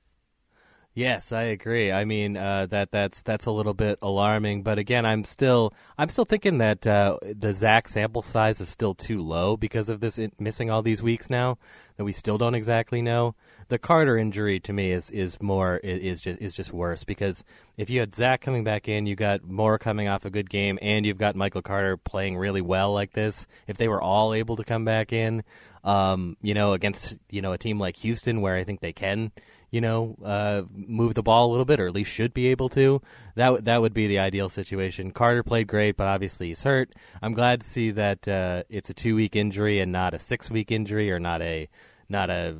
Yes, 0.94 1.32
I 1.32 1.44
agree. 1.44 1.90
I 1.90 2.04
mean 2.04 2.36
uh, 2.36 2.66
that 2.66 2.90
that's 2.90 3.22
that's 3.22 3.46
a 3.46 3.50
little 3.50 3.72
bit 3.72 3.98
alarming, 4.02 4.62
but 4.62 4.78
again, 4.78 5.06
I'm 5.06 5.24
still 5.24 5.72
I'm 5.96 6.10
still 6.10 6.26
thinking 6.26 6.58
that 6.58 6.86
uh, 6.86 7.16
the 7.22 7.54
Zach 7.54 7.88
sample 7.88 8.20
size 8.20 8.60
is 8.60 8.68
still 8.68 8.94
too 8.94 9.22
low 9.22 9.56
because 9.56 9.88
of 9.88 10.00
this 10.00 10.18
in- 10.18 10.32
missing 10.38 10.70
all 10.70 10.82
these 10.82 11.02
weeks 11.02 11.30
now 11.30 11.56
that 11.96 12.04
we 12.04 12.12
still 12.12 12.36
don't 12.36 12.54
exactly 12.54 13.00
know. 13.00 13.34
The 13.68 13.78
Carter 13.78 14.18
injury 14.18 14.60
to 14.60 14.72
me 14.74 14.92
is 14.92 15.10
is 15.10 15.40
more 15.40 15.78
is 15.78 16.20
just 16.20 16.42
is 16.42 16.54
just 16.54 16.74
worse 16.74 17.04
because 17.04 17.42
if 17.78 17.88
you 17.88 18.00
had 18.00 18.14
Zach 18.14 18.42
coming 18.42 18.62
back 18.62 18.86
in, 18.86 19.06
you 19.06 19.16
got 19.16 19.44
Moore 19.44 19.78
coming 19.78 20.08
off 20.08 20.26
a 20.26 20.30
good 20.30 20.50
game, 20.50 20.78
and 20.82 21.06
you've 21.06 21.16
got 21.16 21.36
Michael 21.36 21.62
Carter 21.62 21.96
playing 21.96 22.36
really 22.36 22.60
well 22.60 22.92
like 22.92 23.14
this. 23.14 23.46
If 23.66 23.78
they 23.78 23.88
were 23.88 24.02
all 24.02 24.34
able 24.34 24.56
to 24.56 24.64
come 24.64 24.84
back 24.84 25.10
in, 25.10 25.42
um, 25.84 26.36
you 26.42 26.52
know, 26.52 26.74
against 26.74 27.16
you 27.30 27.40
know 27.40 27.52
a 27.52 27.58
team 27.58 27.78
like 27.78 27.96
Houston 27.96 28.42
where 28.42 28.56
I 28.56 28.64
think 28.64 28.80
they 28.80 28.92
can 28.92 29.32
you 29.72 29.80
know, 29.80 30.16
uh, 30.22 30.62
move 30.70 31.14
the 31.14 31.22
ball 31.22 31.48
a 31.48 31.50
little 31.50 31.64
bit, 31.64 31.80
or 31.80 31.88
at 31.88 31.94
least 31.94 32.12
should 32.12 32.34
be 32.34 32.48
able 32.48 32.68
to. 32.68 33.00
That 33.34 33.46
w- 33.46 33.62
that 33.62 33.80
would 33.80 33.94
be 33.94 34.06
the 34.06 34.18
ideal 34.18 34.50
situation. 34.50 35.10
Carter 35.10 35.42
played 35.42 35.66
great, 35.66 35.96
but 35.96 36.06
obviously 36.06 36.48
he's 36.48 36.62
hurt. 36.62 36.94
I'm 37.22 37.32
glad 37.32 37.62
to 37.62 37.66
see 37.66 37.90
that 37.92 38.28
uh, 38.28 38.64
it's 38.68 38.90
a 38.90 38.94
two 38.94 39.16
week 39.16 39.34
injury 39.34 39.80
and 39.80 39.90
not 39.90 40.12
a 40.12 40.18
six 40.18 40.50
week 40.50 40.70
injury, 40.70 41.10
or 41.10 41.18
not 41.18 41.40
a 41.40 41.68
not 42.10 42.28
a 42.28 42.58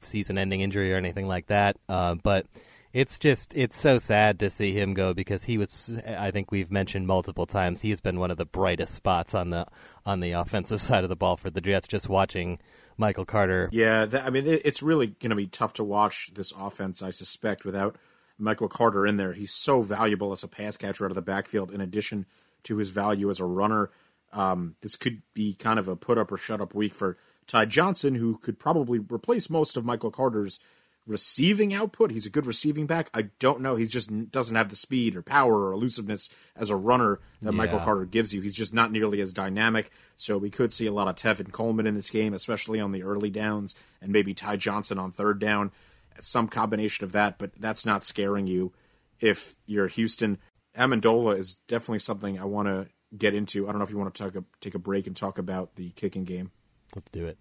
season 0.00 0.38
ending 0.38 0.60
injury 0.60 0.94
or 0.94 0.96
anything 0.96 1.26
like 1.26 1.48
that. 1.48 1.76
Uh, 1.88 2.14
but 2.14 2.46
it's 2.92 3.18
just 3.18 3.52
it's 3.56 3.76
so 3.76 3.98
sad 3.98 4.38
to 4.38 4.48
see 4.48 4.72
him 4.72 4.94
go 4.94 5.12
because 5.12 5.42
he 5.44 5.58
was 5.58 5.92
I 6.06 6.30
think 6.30 6.52
we've 6.52 6.70
mentioned 6.70 7.08
multiple 7.08 7.46
times 7.46 7.80
he 7.80 7.90
has 7.90 8.00
been 8.00 8.20
one 8.20 8.30
of 8.30 8.38
the 8.38 8.46
brightest 8.46 8.94
spots 8.94 9.34
on 9.34 9.50
the 9.50 9.66
on 10.06 10.20
the 10.20 10.32
offensive 10.32 10.80
side 10.88 11.02
of 11.02 11.10
the 11.10 11.16
ball 11.16 11.36
for 11.36 11.50
the 11.50 11.60
Jets. 11.60 11.88
Just 11.88 12.08
watching 12.08 12.60
Michael 12.98 13.24
Carter 13.24 13.70
Yeah, 13.72 14.04
that, 14.04 14.26
I 14.26 14.30
mean, 14.30 14.46
it, 14.46 14.62
it's 14.64 14.82
really 14.82 15.06
going 15.06 15.30
to 15.30 15.36
be 15.36 15.46
tough 15.46 15.72
to 15.74 15.84
watch 15.84 16.32
this 16.34 16.52
offense, 16.52 17.02
I 17.02 17.10
suspect, 17.10 17.64
without 17.64 17.96
Michael 18.36 18.68
Carter 18.68 19.06
in 19.06 19.16
there. 19.16 19.32
He's 19.32 19.52
so 19.52 19.80
valuable 19.82 20.32
as 20.32 20.42
a 20.42 20.48
pass 20.48 20.76
catcher 20.76 21.04
out 21.04 21.10
of 21.10 21.14
the 21.14 21.22
backfield, 21.22 21.70
in 21.70 21.80
addition 21.80 22.26
to 22.64 22.76
his 22.76 22.90
value 22.90 23.30
as 23.30 23.40
a 23.40 23.44
runner. 23.44 23.90
Um, 24.32 24.74
this 24.82 24.96
could 24.96 25.22
be 25.32 25.54
kind 25.54 25.78
of 25.78 25.88
a 25.88 25.96
put 25.96 26.18
up 26.18 26.30
or 26.30 26.36
shut 26.36 26.60
up 26.60 26.74
week 26.74 26.94
for 26.94 27.16
Ty 27.46 27.64
Johnson, 27.66 28.16
who 28.16 28.36
could 28.36 28.58
probably 28.58 28.98
replace 28.98 29.48
most 29.48 29.76
of 29.76 29.84
Michael 29.84 30.10
Carter's 30.10 30.60
receiving 31.08 31.74
output. 31.74 32.10
He's 32.10 32.26
a 32.26 32.30
good 32.30 32.46
receiving 32.46 32.86
back. 32.86 33.10
I 33.14 33.22
don't 33.40 33.62
know. 33.62 33.74
He 33.76 33.86
just 33.86 34.30
doesn't 34.30 34.54
have 34.54 34.68
the 34.68 34.76
speed 34.76 35.16
or 35.16 35.22
power 35.22 35.68
or 35.68 35.72
elusiveness 35.72 36.28
as 36.54 36.70
a 36.70 36.76
runner 36.76 37.18
that 37.42 37.52
Michael 37.52 37.80
Carter 37.80 38.04
gives 38.04 38.34
you. 38.34 38.42
He's 38.42 38.54
just 38.54 38.74
not 38.74 38.92
nearly 38.92 39.20
as 39.20 39.32
dynamic. 39.32 39.90
So 40.16 40.36
we 40.38 40.50
could 40.50 40.72
see 40.72 40.86
a 40.86 40.92
lot 40.92 41.08
of 41.08 41.16
Tevin 41.16 41.50
Coleman 41.50 41.86
in 41.86 41.94
this 41.94 42.10
game, 42.10 42.34
especially 42.34 42.78
on 42.78 42.92
the 42.92 43.02
early 43.02 43.30
downs, 43.30 43.74
and 44.02 44.12
maybe 44.12 44.34
Ty 44.34 44.56
Johnson 44.56 44.98
on 44.98 45.10
third 45.10 45.40
down. 45.40 45.72
Some 46.20 46.48
combination 46.48 47.04
of 47.04 47.12
that, 47.12 47.38
but 47.38 47.52
that's 47.58 47.86
not 47.86 48.04
scaring 48.04 48.46
you 48.46 48.72
if 49.20 49.56
you're 49.66 49.88
Houston. 49.88 50.38
Ammendola 50.76 51.38
is 51.38 51.54
definitely 51.54 52.00
something 52.00 52.38
I 52.38 52.44
want 52.44 52.68
to 52.68 52.88
get 53.16 53.34
into. 53.34 53.66
I 53.66 53.72
don't 53.72 53.78
know 53.78 53.84
if 53.84 53.90
you 53.90 53.98
want 53.98 54.14
to 54.14 54.30
talk, 54.30 54.44
take 54.60 54.74
a 54.74 54.78
break 54.78 55.06
and 55.06 55.16
talk 55.16 55.38
about 55.38 55.76
the 55.76 55.90
kicking 55.90 56.24
game. 56.24 56.50
Let's 56.94 57.10
do 57.10 57.26
it. 57.26 57.38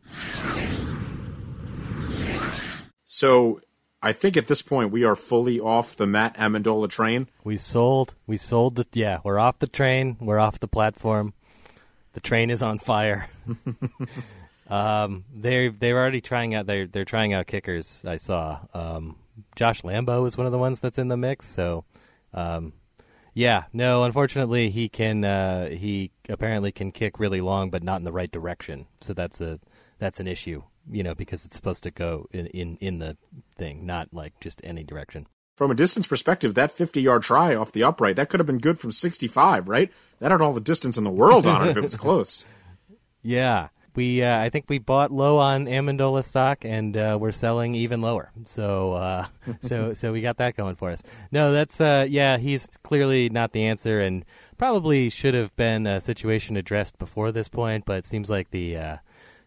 So 3.18 3.62
I 4.00 4.12
think 4.12 4.38
at 4.38 4.46
this 4.46 4.62
point 4.62 4.92
we 4.92 5.04
are 5.04 5.16
fully 5.16 5.60
off 5.60 5.96
the 5.96 6.06
Matt 6.06 6.38
Ammendola 6.38 6.88
train. 6.88 7.28
We 7.44 7.58
sold. 7.58 8.14
We 8.28 8.38
sold 8.38 8.76
the. 8.76 8.86
Yeah, 8.94 9.22
we're 9.24 9.40
off 9.40 9.58
the 9.58 9.66
train. 9.66 10.18
We're 10.22 10.38
off 10.38 10.60
the 10.60 10.68
platform. 10.68 11.34
The 12.14 12.20
train 12.20 12.52
is 12.52 12.62
on 12.62 12.78
fire. 12.78 13.28
um, 14.70 15.26
they 15.36 15.70
they're 15.70 15.98
already 15.98 16.22
trying 16.22 16.54
out. 16.54 16.68
They're 16.68 16.86
they're 16.86 17.06
trying 17.06 17.34
out 17.34 17.48
kickers. 17.48 18.04
I 18.06 18.18
saw. 18.18 18.60
Um, 18.76 19.16
Josh 19.56 19.82
Lambo 19.82 20.28
is 20.28 20.38
one 20.38 20.46
of 20.46 20.52
the 20.52 20.60
ones 20.60 20.80
that's 20.80 21.00
in 21.00 21.08
the 21.08 21.18
mix. 21.18 21.48
So, 21.48 21.86
um, 22.36 22.74
yeah, 23.34 23.64
no. 23.74 24.04
Unfortunately, 24.04 24.70
he 24.70 24.90
can. 24.90 25.26
Uh, 25.26 25.70
he 25.70 26.12
apparently 26.30 26.72
can 26.72 26.92
kick 26.92 27.18
really 27.18 27.42
long, 27.42 27.72
but 27.72 27.82
not 27.82 27.98
in 27.98 28.04
the 28.04 28.12
right 28.12 28.32
direction. 28.32 28.86
So 29.02 29.16
that's 29.16 29.42
a 29.42 29.60
that's 29.98 30.20
an 30.20 30.28
issue. 30.28 30.62
You 30.90 31.04
know, 31.04 31.16
because 31.16 31.46
it's 31.46 31.56
supposed 31.56 31.84
to 31.84 31.92
go 31.92 32.28
in 32.32 32.48
in, 32.48 32.78
in 32.78 33.00
the 33.00 33.18
thing, 33.58 33.86
not 33.86 34.14
like 34.14 34.40
just 34.40 34.62
any 34.64 34.84
direction. 34.84 35.28
From 35.56 35.72
a 35.72 35.76
distance 35.76 36.06
perspective, 36.06 36.54
that 36.54 36.72
50 36.72 37.02
yard 37.02 37.24
try 37.24 37.56
off 37.56 37.72
the 37.72 37.84
upright, 37.84 38.16
that 38.18 38.30
could 38.30 38.40
have 38.40 38.46
been 38.46 38.60
good 38.60 38.78
from 38.78 38.92
65, 38.92 39.68
right? 39.68 39.92
That 40.20 40.32
had 40.32 40.42
all 40.42 40.54
the 40.54 40.62
distance 40.62 40.98
in 40.98 41.04
the 41.04 41.10
world 41.10 41.48
on 41.48 41.68
it 41.68 41.72
if 41.72 41.78
it 41.78 41.82
was 41.82 41.96
close. 41.98 42.46
Yeah, 43.24 43.70
we 43.98 44.24
uh, 44.24 44.40
I 44.40 44.50
think 44.50 44.66
we 44.70 44.78
bought 44.78 45.12
low 45.12 45.40
on 45.40 45.66
Ammendola 45.66 46.24
stock, 46.24 46.64
and 46.64 46.96
uh, 46.96 47.18
we're 47.20 47.32
selling 47.32 47.74
even 47.74 48.00
lower. 48.00 48.32
So 48.46 48.94
uh, 48.94 49.26
so 49.62 49.94
so 49.94 50.14
we 50.14 50.22
got 50.22 50.38
that 50.38 50.56
going 50.56 50.76
for 50.76 50.92
us. 50.92 51.02
No, 51.32 51.52
that's 51.52 51.82
uh, 51.82 52.06
yeah, 52.08 52.38
he's 52.38 52.68
clearly 52.84 53.28
not 53.28 53.52
the 53.52 53.66
answer, 53.66 54.00
and 54.00 54.24
probably 54.58 55.10
should 55.10 55.34
have 55.34 55.54
been 55.56 55.88
a 55.88 56.00
situation 56.00 56.56
addressed 56.56 57.00
before 57.00 57.32
this 57.32 57.48
point. 57.48 57.86
But 57.86 57.98
it 57.98 58.06
seems 58.06 58.30
like 58.30 58.52
the 58.52 58.78
uh, 58.78 58.98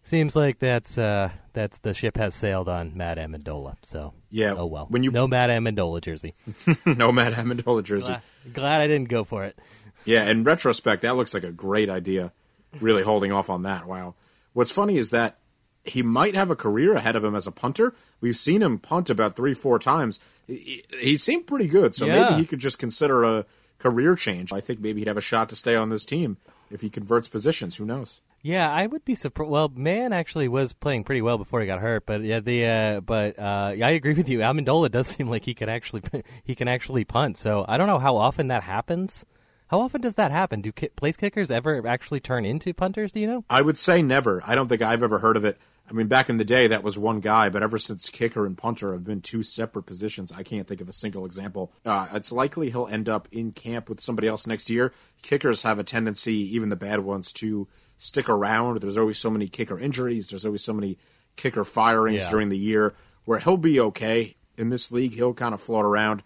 seems 0.03 0.35
like 0.37 0.59
that's 0.59 0.99
uh, 0.99 1.31
that's 1.53 1.79
the 1.79 1.95
ship 1.95 2.17
has 2.17 2.35
sailed 2.35 2.69
on 2.69 2.97
Matt 2.97 3.19
Ammendola. 3.19 3.77
So 3.83 4.15
Yeah, 4.31 4.55
oh 4.57 4.67
well. 4.67 4.87
when 4.89 5.03
you- 5.03 5.11
no 5.11 5.27
Matt 5.27 5.51
Ammendola 5.51 6.01
jersey. 6.01 6.35
no 6.87 7.13
Matt 7.13 7.35
Ammendola 7.35 7.83
jersey. 7.85 8.17
glad, 8.45 8.55
glad 8.55 8.81
I 8.81 8.87
didn't 8.87 9.09
go 9.09 9.25
for 9.25 9.45
it. 9.45 9.59
Yeah, 10.07 10.25
in 10.31 10.45
retrospect, 10.45 11.03
that 11.03 11.15
looks 11.17 11.35
like 11.35 11.45
a 11.45 11.53
great 11.53 11.91
idea. 11.91 12.33
Really 12.81 13.03
holding 13.03 13.33
off 13.33 13.51
on 13.51 13.65
that. 13.65 13.87
Wow. 13.87 14.15
What's 14.55 14.71
funny 14.71 14.97
is 14.97 15.11
that 15.11 15.37
he 15.85 16.03
might 16.03 16.35
have 16.35 16.49
a 16.51 16.57
career 16.57 16.95
ahead 16.95 17.17
of 17.17 17.23
him 17.25 17.35
as 17.35 17.47
a 17.47 17.53
punter. 17.53 17.93
We've 18.19 18.37
seen 18.37 18.63
him 18.63 18.79
punt 18.79 19.11
about 19.11 19.37
three, 19.37 19.53
four 19.53 19.79
times. 19.79 20.19
He, 20.47 20.85
he 20.99 21.19
seemed 21.19 21.47
pretty 21.47 21.67
good, 21.67 21.95
so 21.95 22.07
Yeah. 22.07 22.31
maybe 22.31 22.37
he 22.41 22.47
could 22.47 22.61
just 22.61 22.79
consider 22.79 23.25
a 23.25 23.45
career 23.79 24.15
change. 24.15 24.55
I 24.55 24.61
think 24.63 24.81
maybe 24.81 25.03
he'd 25.03 25.09
have 25.09 25.19
a 25.19 25.21
shot 25.21 25.51
to 25.51 25.55
stay 25.55 25.77
on 25.77 25.91
this 25.91 26.07
team 26.07 26.39
if 26.71 26.81
he 26.81 26.89
converts 26.89 27.29
positions. 27.29 27.77
Who 27.77 27.85
knows? 27.85 28.23
Yeah, 28.43 28.71
I 28.71 28.87
would 28.87 29.05
be 29.05 29.15
surprised. 29.15 29.51
Well, 29.51 29.71
Mann 29.75 30.13
actually 30.13 30.49
was 30.49 30.73
playing 30.73 31.05
pretty 31.05 31.21
well 31.21 31.37
before 31.37 31.61
he 31.61 31.67
got 31.67 31.81
hurt, 31.81 32.07
but 32.07 32.23
yeah, 32.23 32.41
the 32.41 32.67
uh, 32.67 33.01
but 33.01 33.39
uh, 33.39 33.75
I 33.75 33.91
agree 33.91 34.15
with 34.15 34.29
you. 34.29 34.39
Ammendola 34.39 34.91
does 34.91 35.07
seem 35.17 35.29
like 35.29 35.45
he 35.45 35.55
can 35.55 35.69
actually 35.69 36.03
he 36.45 36.55
can 36.55 36.69
actually 36.69 37.05
punt. 37.05 37.37
So 37.37 37.65
I 37.69 37.77
don't 37.77 37.87
know 37.87 37.99
how 37.99 38.17
often 38.17 38.49
that 38.49 38.63
happens. 38.63 39.27
How 39.69 39.81
often 39.81 40.01
does 40.01 40.17
that 40.17 40.33
happen? 40.33 40.63
Do 40.63 40.73
ki- 40.73 40.89
place 40.97 41.17
kickers 41.17 41.51
ever 41.51 41.87
actually 41.87 42.19
turn 42.19 42.45
into 42.45 42.75
punters? 42.75 43.13
Do 43.13 43.21
you 43.21 43.27
know? 43.29 43.45
I 43.49 43.63
would 43.63 43.79
say 43.79 44.03
never. 44.03 44.43
I 44.45 44.57
don't 44.57 44.67
think 44.67 44.83
I've 44.83 45.03
ever 45.03 45.21
heard 45.21 45.37
of 45.37 45.45
it. 45.45 45.59
I 45.89 45.93
mean, 45.93 46.09
back 46.09 46.29
in 46.29 46.39
the 46.39 46.45
day, 46.45 46.69
that 46.69 46.83
was 46.83 46.99
one 46.99 47.21
guy, 47.21 47.51
but 47.51 47.63
ever 47.63 47.79
since 47.79 48.11
kicker 48.11 48.47
and 48.47 48.57
punter 48.57 48.93
have 48.93 49.05
been 49.05 49.21
two 49.21 49.43
separate 49.43 49.85
positions, 49.85 50.33
I 50.33 50.45
can't 50.45 50.67
think 50.67 50.81
of 50.81 50.89
a 50.89 50.93
single 50.93 51.25
example. 51.25 51.73
Uh, 51.85 52.09
it's 52.15 52.31
likely 52.33 52.71
he'll 52.71 52.87
end 52.87 53.09
up 53.09 53.29
in 53.33 53.53
camp 53.53 53.89
with 53.89 54.01
somebody 54.01 54.29
else 54.29 54.47
next 54.47 54.71
year. 54.71 54.93
Kickers 55.23 55.63
have 55.63 55.79
a 55.79 55.85
tendency, 55.85 56.55
even 56.55 56.69
the 56.69 56.77
bad 56.77 57.01
ones, 57.01 57.33
to 57.35 57.69
stick 58.03 58.29
around. 58.29 58.81
There's 58.81 58.97
always 58.99 59.19
so 59.19 59.31
many 59.31 59.47
kicker 59.47 59.79
injuries. 59.79 60.29
There's 60.31 60.47
always 60.47 60.65
so 60.65 60.73
many 60.73 60.99
kicker 61.37 61.65
firings 61.65 62.25
Yeah. 62.25 62.31
during 62.31 62.49
the 62.49 62.59
year 62.59 62.95
where 63.27 63.39
he'll 63.39 63.57
be 63.59 63.79
okay 63.79 64.37
in 64.57 64.71
this 64.71 64.91
league. 64.91 65.13
He'll 65.15 65.35
kind 65.35 65.53
of 65.55 65.61
float 65.61 65.85
around, 65.85 66.23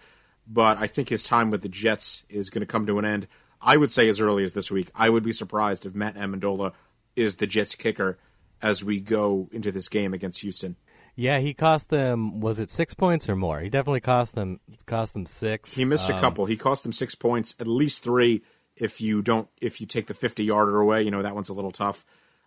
but 0.47 0.79
I 0.79 0.87
think 0.87 1.09
his 1.09 1.23
time 1.25 1.51
with 1.51 1.63
the 1.63 1.69
Jets 1.69 2.25
is 2.29 2.49
going 2.49 2.61
to 2.61 2.67
come 2.67 2.87
to 2.87 2.99
an 2.99 3.05
end. 3.05 3.27
I 3.61 3.77
would 3.77 3.91
say 3.91 4.09
as 4.09 4.21
early 4.21 4.45
as 4.45 4.53
this 4.53 4.71
week. 4.71 4.91
I 4.95 5.09
would 5.11 5.25
be 5.25 5.33
surprised 5.33 5.85
if 5.85 5.95
Matt 5.95 6.17
Ammendola 6.17 6.73
is 7.17 7.37
the 7.37 7.47
Jets 7.47 7.75
kicker 7.75 8.19
as 8.63 8.85
we 8.85 9.01
go 9.01 9.49
into 9.53 9.73
this 9.73 9.89
game 9.89 10.15
against 10.15 10.41
Houston. 10.43 10.77
Yeah, 11.17 11.39
he 11.39 11.55
cost 11.55 11.91
them. 11.91 12.41
Was 12.41 12.59
it 12.59 12.71
six 12.71 12.93
points 12.95 13.29
or 13.29 13.37
more? 13.37 13.61
He 13.61 13.69
definitely 13.71 14.01
cost 14.01 14.35
them. 14.35 14.61
Cost 14.87 15.13
them 15.15 15.27
six. 15.27 15.75
He 15.75 15.85
missed 15.85 16.11
a 16.11 16.15
Um, 16.15 16.21
couple. 16.21 16.47
He 16.47 16.57
cost 16.57 16.83
them 16.83 16.93
six 16.93 17.15
points, 17.15 17.55
at 17.61 17.69
least 17.69 18.03
three 18.03 18.43
if 18.77 19.01
you 19.01 19.23
don't 19.23 19.49
if 19.61 19.81
you 19.81 19.87
take 19.87 20.07
the 20.07 20.15
fifty 20.15 20.45
yarder 20.45 20.81
away. 20.81 21.03
You 21.03 21.11
know 21.11 21.23
that 21.23 21.35
one's 21.35 21.49
a 21.49 21.55
little 21.55 21.71
tough. 21.73 22.05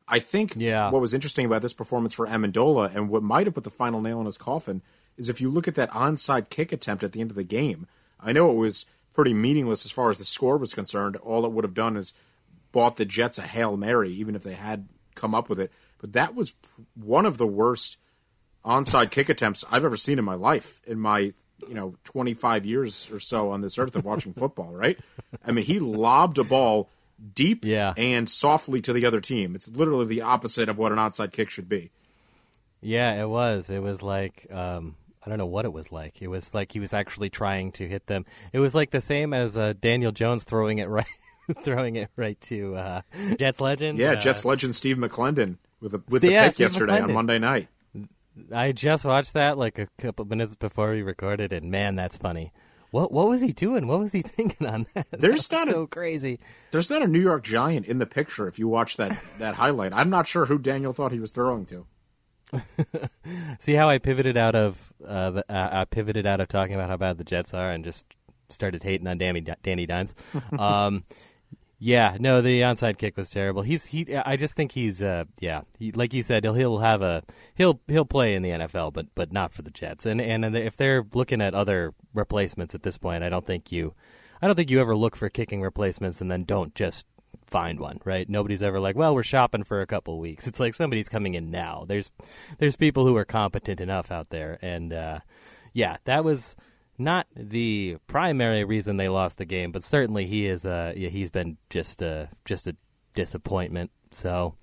I 0.07 0.19
think 0.19 0.53
Yeah. 0.55 0.89
what 0.89 1.01
was 1.01 1.13
interesting 1.13 1.45
about 1.45 1.61
this 1.61 1.73
performance 1.73 2.13
for 2.13 2.27
Ammendola 2.27 2.95
and 2.95 3.09
what 3.09 3.23
might 3.23 3.45
have 3.45 3.53
put 3.55 3.65
the 3.65 3.69
final 3.69 4.01
nail 4.01 4.19
in 4.21 4.25
his 4.25 4.37
coffin 4.37 4.81
is 5.17 5.27
if 5.29 5.41
you 5.41 5.49
look 5.49 5.67
at 5.67 5.75
that 5.75 5.91
onside 5.91 6.49
kick 6.49 6.71
attempt 6.71 7.03
at 7.03 7.11
the 7.11 7.19
end 7.21 7.29
of 7.29 7.35
the 7.35 7.43
game. 7.43 7.87
I 8.19 8.31
know 8.31 8.49
it 8.51 8.55
was 8.55 8.85
pretty 9.13 9.33
meaningless 9.33 9.83
as 9.85 9.91
far 9.91 10.09
as 10.09 10.17
the 10.17 10.25
score 10.25 10.57
was 10.57 10.73
concerned. 10.73 11.15
All 11.17 11.45
it 11.45 11.51
would 11.51 11.63
have 11.65 11.73
done 11.73 11.97
is 11.97 12.13
bought 12.71 12.95
the 12.95 13.05
Jets 13.05 13.37
a 13.37 13.41
hail 13.43 13.75
mary, 13.75 14.11
even 14.13 14.35
if 14.35 14.43
they 14.43 14.53
had 14.53 14.87
come 15.15 15.33
up 15.35 15.49
with 15.49 15.59
it. 15.59 15.71
But 15.99 16.13
that 16.13 16.35
was 16.35 16.53
one 16.95 17.25
of 17.25 17.37
the 17.37 17.47
worst 17.47 17.97
onside 18.63 19.11
kick 19.11 19.29
attempts 19.29 19.65
I've 19.71 19.85
ever 19.85 19.97
seen 19.97 20.19
in 20.19 20.25
my 20.25 20.35
life 20.35 20.81
in 20.85 20.99
my 20.99 21.33
you 21.67 21.73
know 21.73 21.95
25 22.03 22.65
years 22.65 23.09
or 23.11 23.19
so 23.19 23.51
on 23.51 23.61
this 23.61 23.77
earth 23.77 23.95
of 23.95 24.05
watching 24.05 24.33
football 24.41 24.71
right 24.71 24.99
I 25.45 25.51
mean 25.51 25.65
he 25.65 25.79
lobbed 25.79 26.37
a 26.37 26.43
ball 26.43 26.89
deep 27.33 27.65
Yeah. 27.65 27.93
and 27.97 28.29
softly 28.29 28.81
to 28.81 28.93
the 28.93 29.05
other 29.05 29.19
team 29.19 29.55
it's 29.55 29.67
literally 29.69 30.05
the 30.05 30.21
opposite 30.21 30.69
of 30.69 30.77
what 30.77 30.91
an 30.91 30.99
outside 30.99 31.31
kick 31.31 31.49
should 31.49 31.67
be 31.69 31.89
Yeah, 32.81 33.21
it 33.21 33.27
was. 33.27 33.69
It 33.71 33.81
was 33.81 34.01
like 34.03 34.45
um, 34.51 34.95
I 35.25 35.29
don't 35.29 35.39
know 35.39 35.47
what 35.47 35.65
it 35.65 35.73
was 35.73 35.91
like. 35.91 36.21
It 36.21 36.27
was 36.27 36.53
like 36.53 36.71
he 36.71 36.79
was 36.79 36.93
actually 36.93 37.29
trying 37.29 37.71
to 37.73 37.87
hit 37.87 38.05
them. 38.07 38.23
It 38.53 38.59
was 38.59 38.73
like 38.75 38.91
the 38.91 39.01
same 39.01 39.33
as 39.33 39.57
uh, 39.57 39.73
Daniel 39.81 40.11
Jones 40.11 40.43
throwing 40.45 40.77
it 40.77 40.87
right, 40.97 41.05
throwing 41.63 41.95
it 41.95 42.09
right 42.15 42.39
to 42.41 42.75
uh, 42.75 43.01
Jets 43.39 43.59
legend. 43.59 43.97
yeah 43.97 44.11
uh, 44.11 44.15
Jets 44.15 44.45
legend 44.45 44.75
Steve 44.75 44.97
McLendon 44.97 45.57
with 45.81 45.95
a 45.95 46.01
with 46.07 46.21
the 46.21 46.29
yeah, 46.31 46.45
pick 46.45 46.53
Steve 46.53 46.65
yesterday 46.65 47.01
on 47.01 47.11
Monday 47.13 47.39
night 47.39 47.67
I 48.53 48.71
just 48.71 49.05
watched 49.05 49.33
that 49.33 49.57
like 49.57 49.79
a 49.79 49.87
couple 49.97 50.25
minutes 50.25 50.55
before 50.55 50.91
we 50.91 51.01
recorded, 51.01 51.51
and 51.53 51.71
man, 51.71 51.95
that's 51.95 52.17
funny. 52.17 52.51
What 52.91 53.11
what 53.11 53.27
was 53.27 53.41
he 53.41 53.51
doing? 53.53 53.87
What 53.87 53.99
was 53.99 54.11
he 54.13 54.21
thinking 54.23 54.65
on 54.67 54.87
that? 54.93 55.07
There's 55.19 55.47
That 55.49 55.55
not 55.57 55.67
a- 55.67 55.71
so 55.71 55.87
crazy. 55.87 56.39
there's 56.71 56.89
not 56.89 57.01
a 57.03 57.07
New 57.07 57.19
York 57.21 57.43
Giant 57.43 57.85
in 57.85 57.97
the 57.99 58.05
picture 58.05 58.47
if 58.47 58.57
you 58.59 58.67
watch 58.67 58.95
that 58.97 59.17
that 59.39 59.55
highlight 59.55 59.91
I'm 59.93 60.09
not 60.09 60.25
sure 60.27 60.45
who 60.45 60.57
Daniel 60.57 60.93
thought 60.93 61.11
he 61.11 61.19
was 61.19 61.31
throwing 61.31 61.65
to 61.67 61.85
See 63.59 63.73
how 63.73 63.89
I 63.89 63.97
pivoted 63.97 64.37
out 64.37 64.55
of 64.55 64.93
uh, 65.05 65.31
the, 65.31 65.45
uh, 65.53 65.69
I 65.81 65.85
pivoted 65.85 66.25
out 66.25 66.39
of 66.39 66.47
talking 66.47 66.75
about 66.75 66.89
how 66.89 66.95
bad 66.97 67.17
the 67.17 67.23
Jets 67.25 67.53
are 67.53 67.71
and 67.71 67.83
just 67.83 68.05
started 68.49 68.83
hating 68.83 69.05
on 69.07 69.17
Danny, 69.17 69.43
Danny 69.63 69.85
Dimes. 69.85 70.15
um, 70.57 71.03
yeah, 71.79 72.17
no, 72.19 72.41
the 72.41 72.61
onside 72.61 72.97
kick 72.97 73.17
was 73.17 73.29
terrible. 73.29 73.61
He's 73.61 73.85
he. 73.85 74.15
I 74.15 74.35
just 74.35 74.55
think 74.55 74.71
he's 74.71 75.01
uh, 75.03 75.25
yeah, 75.39 75.61
he, 75.77 75.91
like 75.91 76.13
you 76.13 76.23
said, 76.23 76.43
he'll 76.43 76.55
he'll 76.55 76.79
have 76.79 77.03
a 77.03 77.23
he'll 77.53 77.79
he'll 77.87 78.05
play 78.05 78.33
in 78.33 78.41
the 78.41 78.49
NFL, 78.49 78.93
but 78.93 79.07
but 79.13 79.31
not 79.31 79.53
for 79.53 79.61
the 79.61 79.69
Jets. 79.69 80.05
And 80.05 80.19
and 80.19 80.55
if 80.55 80.75
they're 80.75 81.05
looking 81.13 81.41
at 81.41 81.53
other 81.53 81.93
replacements 82.15 82.73
at 82.73 82.81
this 82.81 82.97
point, 82.97 83.23
I 83.23 83.29
don't 83.29 83.45
think 83.45 83.71
you, 83.71 83.93
I 84.41 84.47
don't 84.47 84.55
think 84.55 84.71
you 84.71 84.81
ever 84.81 84.95
look 84.95 85.15
for 85.15 85.29
kicking 85.29 85.61
replacements 85.61 86.19
and 86.19 86.31
then 86.31 86.45
don't 86.45 86.73
just 86.73 87.05
find 87.45 87.79
one, 87.79 87.99
right? 88.03 88.27
Nobody's 88.27 88.63
ever 88.63 88.79
like, 88.79 88.95
well, 88.95 89.13
we're 89.13 89.21
shopping 89.21 89.63
for 89.63 89.81
a 89.81 89.87
couple 89.87 90.19
weeks. 90.19 90.47
It's 90.47 90.59
like 90.59 90.73
somebody's 90.73 91.09
coming 91.09 91.35
in 91.35 91.51
now. 91.51 91.85
There's 91.87 92.11
there's 92.57 92.75
people 92.75 93.05
who 93.05 93.15
are 93.17 93.25
competent 93.25 93.79
enough 93.79 94.11
out 94.11 94.29
there, 94.31 94.57
and 94.63 94.91
uh, 94.91 95.19
yeah, 95.73 95.97
that 96.05 96.23
was 96.23 96.55
not 96.97 97.27
the 97.35 97.97
primary 98.07 98.63
reason 98.63 98.97
they 98.97 99.09
lost 99.09 99.37
the 99.37 99.45
game, 99.45 99.71
but 99.71 99.83
certainly 99.83 100.25
he 100.25 100.47
is. 100.47 100.65
Uh, 100.65 100.93
yeah, 100.95 101.09
he's 101.09 101.29
been 101.29 101.57
just 101.69 102.01
a 102.01 102.29
just 102.45 102.67
a 102.67 102.75
disappointment. 103.13 103.91
So. 104.11 104.55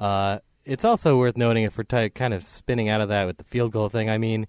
Uh, 0.00 0.38
it's 0.64 0.84
also 0.84 1.16
worth 1.18 1.36
noting 1.36 1.64
if 1.64 1.76
we're 1.76 1.84
t- 1.84 2.08
kind 2.08 2.32
of 2.32 2.42
spinning 2.42 2.88
out 2.88 3.00
of 3.00 3.08
that 3.10 3.26
with 3.26 3.36
the 3.36 3.44
field 3.44 3.70
goal 3.70 3.88
thing. 3.88 4.08
I 4.08 4.18
mean, 4.18 4.46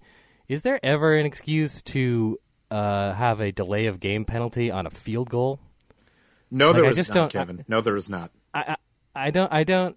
is 0.48 0.62
there 0.62 0.80
ever 0.82 1.14
an 1.14 1.26
excuse 1.26 1.82
to 1.82 2.38
uh, 2.70 3.12
have 3.12 3.40
a 3.40 3.52
delay 3.52 3.86
of 3.86 4.00
game 4.00 4.24
penalty 4.24 4.70
on 4.70 4.86
a 4.86 4.90
field 4.90 5.28
goal? 5.28 5.60
no 6.50 6.68
Like, 6.68 6.76
there 6.76 6.86
I 6.86 6.88
is 6.90 7.08
not 7.10 7.32
Kevin 7.32 7.64
no 7.68 7.80
there 7.80 7.96
is 7.96 8.08
not 8.08 8.30
I, 8.54 8.60
I, 8.60 8.76
I 9.26 9.30
don't, 9.30 9.52
I 9.52 9.64
don't, 9.64 9.96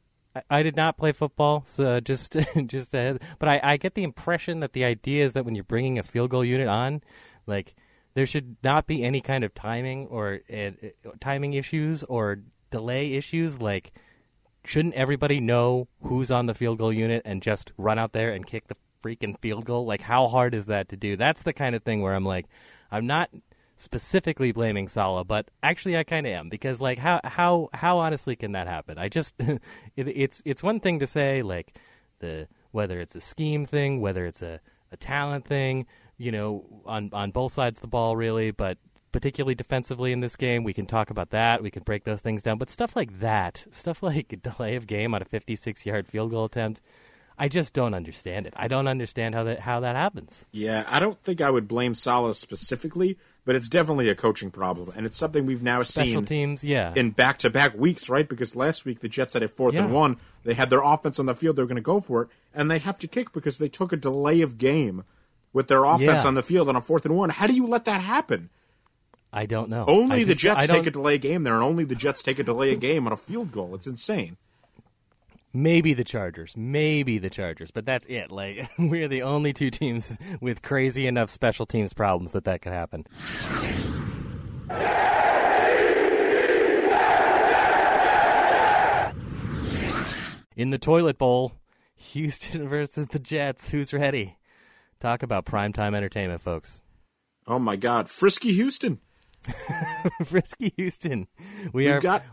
I- 0.50 0.64
did 0.64 0.76
not 0.76 0.98
play 0.98 1.12
football, 1.12 1.64
so 1.66 2.00
just, 2.00 2.36
just, 2.66 2.94
ahead. 2.94 3.22
but 3.40 3.50
I, 3.50 3.60
I 3.64 3.78
get 3.78 3.96
the 3.96 4.04
impression 4.04 4.60
that 4.60 4.74
the 4.74 4.84
idea 4.84 5.26
is 5.26 5.34
that 5.34 5.46
when 5.46 5.56
you're 5.56 5.64
bringing 5.64 5.98
a 5.98 6.04
field 6.04 6.30
goal 6.32 6.44
unit 6.46 6.68
on, 6.68 7.02
like 7.48 7.76
there 8.14 8.26
should 8.26 8.58
not 8.64 8.88
be 8.88 9.04
any 9.04 9.22
kind 9.22 9.44
of 9.44 9.54
timing 9.54 10.08
or 10.08 10.40
uh, 10.52 10.56
uh, 10.56 11.12
timing 11.20 11.54
issues 11.54 12.04
or 12.04 12.40
delay 12.72 13.14
issues. 13.14 13.62
Like, 13.62 13.92
shouldn't 14.66 14.96
everybody 14.96 15.40
know 15.40 15.88
who's 16.04 16.32
on 16.32 16.46
the 16.46 16.56
field 16.56 16.80
goal 16.80 16.94
unit 16.94 17.22
and 17.26 17.42
just 17.42 17.72
run 17.78 18.00
out 18.00 18.14
there 18.14 18.32
and 18.32 18.46
kick 18.46 18.68
the 18.68 18.76
freaking 19.04 19.40
field 19.40 19.66
goal? 19.66 19.86
Like, 19.86 20.02
how 20.02 20.28
hard 20.28 20.54
is 20.54 20.66
that 20.66 20.90
to 20.90 20.98
do? 20.98 21.16
That's 21.16 21.44
the 21.44 21.54
kind 21.54 21.76
of 21.76 21.84
thing 21.84 22.02
where 22.02 22.14
I'm 22.14 22.26
like, 22.26 22.48
I'm 22.92 23.08
not 23.08 23.30
specifically 23.80 24.52
blaming 24.52 24.90
Saleh, 24.90 25.26
but 25.26 25.50
actually 25.64 25.98
I 25.98 26.04
kind 26.04 26.28
of 26.28 26.34
am 26.34 26.50
because 26.50 26.82
like 26.82 27.00
how 27.00 27.22
how 27.24 27.70
how 27.74 27.98
honestly 28.00 28.36
can 28.36 28.52
that 28.52 28.68
happen? 28.68 28.98
I 28.98 29.08
just 29.08 29.36
it, 29.40 29.62
it's 29.96 30.42
it's 30.46 30.62
one 30.62 30.80
thing 30.82 31.00
to 31.00 31.08
say 31.08 31.42
like 31.42 31.78
the 32.20 32.48
whether 32.72 33.00
it's 33.00 33.16
a 33.16 33.22
scheme 33.22 33.66
thing, 33.66 34.02
whether 34.02 34.26
it's 34.26 34.42
a, 34.42 34.60
a 34.92 34.98
talent 34.98 35.46
thing, 35.46 35.88
you 36.18 36.32
know, 36.32 36.66
on 36.86 37.10
on 37.14 37.32
both 37.32 37.54
sides 37.54 37.78
of 37.78 37.82
the 37.82 37.88
ball 37.88 38.18
really, 38.18 38.52
but 38.52 38.78
particularly 39.14 39.56
defensively 39.56 40.12
in 40.12 40.20
this 40.20 40.36
game, 40.36 40.64
we 40.64 40.74
can 40.74 40.86
talk 40.86 41.10
about 41.10 41.30
that. 41.30 41.64
We 41.64 41.72
can 41.72 41.84
break 41.84 42.04
those 42.04 42.22
things 42.22 42.44
down, 42.44 42.58
but 42.58 42.70
stuff 42.70 42.96
like 42.96 43.22
that, 43.22 43.66
stuff 43.72 44.04
like 44.04 44.42
delay 44.44 44.76
of 44.76 44.88
game 44.88 45.16
on 45.16 45.22
a 45.22 45.26
56-yard 45.26 46.08
field 46.08 46.32
goal 46.32 46.46
attempt, 46.46 46.82
I 47.42 47.48
just 47.48 47.74
don't 47.74 47.94
understand 47.94 48.46
it. 48.48 48.54
I 48.58 48.68
don't 48.68 48.88
understand 48.88 49.34
how 49.34 49.46
that 49.46 49.60
how 49.62 49.80
that 49.80 49.96
happens. 49.96 50.46
Yeah, 50.52 50.84
I 50.88 51.00
don't 51.00 51.18
think 51.24 51.40
I 51.40 51.50
would 51.50 51.68
blame 51.68 51.94
Saleh 51.94 52.36
specifically, 52.36 53.18
but 53.46 53.56
it's 53.56 53.70
definitely 53.70 54.10
a 54.10 54.16
coaching 54.16 54.52
problem, 54.52 54.92
and 54.96 55.06
it's 55.06 55.18
something 55.18 55.46
we've 55.46 55.64
now 55.64 55.82
Special 55.84 56.16
seen 56.22 56.26
teams, 56.26 56.64
yeah. 56.64 56.92
in 56.96 57.12
back-to-back 57.12 57.76
weeks, 57.78 58.10
right? 58.10 58.28
Because 58.28 58.56
last 58.58 58.84
week 58.84 59.00
the 59.00 59.08
Jets 59.08 59.34
had 59.36 59.44
a 59.44 59.48
fourth 59.48 59.76
and 59.76 59.94
one. 59.94 60.18
They 60.44 60.54
had 60.54 60.70
their 60.70 60.84
offense 60.84 61.18
on 61.18 61.26
the 61.28 61.34
field; 61.36 61.56
they 61.56 61.62
were 61.64 61.68
going 61.68 61.78
to 61.78 61.82
go 61.82 62.00
for 62.02 62.24
it, 62.24 62.28
and 62.54 62.70
they 62.70 62.80
have 62.80 63.00
to 63.00 63.08
kick 63.08 63.32
because 63.32 63.58
they 63.58 63.70
took 63.70 63.94
a 63.94 63.98
delay 63.98 64.42
of 64.42 64.58
game 64.58 65.06
with 65.54 65.70
their 65.70 65.86
offense 65.86 66.24
Yeah. 66.24 66.28
on 66.28 66.36
the 66.36 66.44
field 66.44 66.68
on 66.70 66.76
a 66.76 66.82
fourth 66.82 67.06
and 67.06 67.16
one. 67.16 67.30
How 67.30 67.48
do 67.48 67.54
you 67.54 67.66
let 67.66 67.86
that 67.86 68.02
happen? 68.02 68.50
I 69.32 69.46
don't 69.46 69.70
know. 69.70 69.86
Only 69.88 70.22
I 70.22 70.24
the 70.26 70.34
just- 70.34 70.42
Jets 70.42 70.68
take 70.68 70.88
a 70.88 70.92
delay 70.92 71.18
game 71.18 71.44
there, 71.44 71.54
and 71.56 71.64
only 71.64 71.86
the 71.86 71.96
Jets 71.96 72.22
take 72.22 72.40
a 72.40 72.44
delay 72.44 72.74
of 72.74 72.80
game 72.80 73.08
on 73.08 73.14
a 73.14 73.18
field 73.18 73.52
goal. 73.52 73.74
It's 73.76 73.88
insane. 73.88 74.38
Maybe 75.52 75.94
the 75.94 76.04
Chargers, 76.04 76.56
maybe 76.56 77.18
the 77.18 77.30
Chargers, 77.30 77.72
but 77.72 77.86
that's 77.86 78.06
it. 78.08 78.32
Like 78.32 78.70
we're 78.78 79.08
the 79.08 79.24
only 79.24 79.54
two 79.54 79.72
teams 79.72 80.16
with 80.40 80.62
crazy 80.62 81.08
enough 81.08 81.30
special 81.30 81.66
teams 81.66 81.94
problems 81.94 82.34
that 82.34 82.46
that 82.46 82.62
could 82.62 82.74
happen. 82.74 83.04
in 90.60 90.72
the 90.72 90.78
toilet 90.78 91.18
bowl, 91.18 91.54
Houston 91.96 92.68
versus 92.70 93.08
the 93.08 93.18
Jets. 93.18 93.70
Who's 93.70 93.94
ready? 93.94 94.38
Talk 95.00 95.24
about 95.24 95.46
primetime 95.46 95.96
entertainment, 95.96 96.42
folks. 96.42 96.82
Oh 97.48 97.60
my 97.60 97.78
God, 97.78 98.10
Frisky 98.10 98.52
Houston. 98.52 99.00
Frisky 100.26 100.74
Houston. 100.76 101.28
We 101.72 101.86
We've 101.86 101.96
are 101.96 102.02
got 102.02 102.24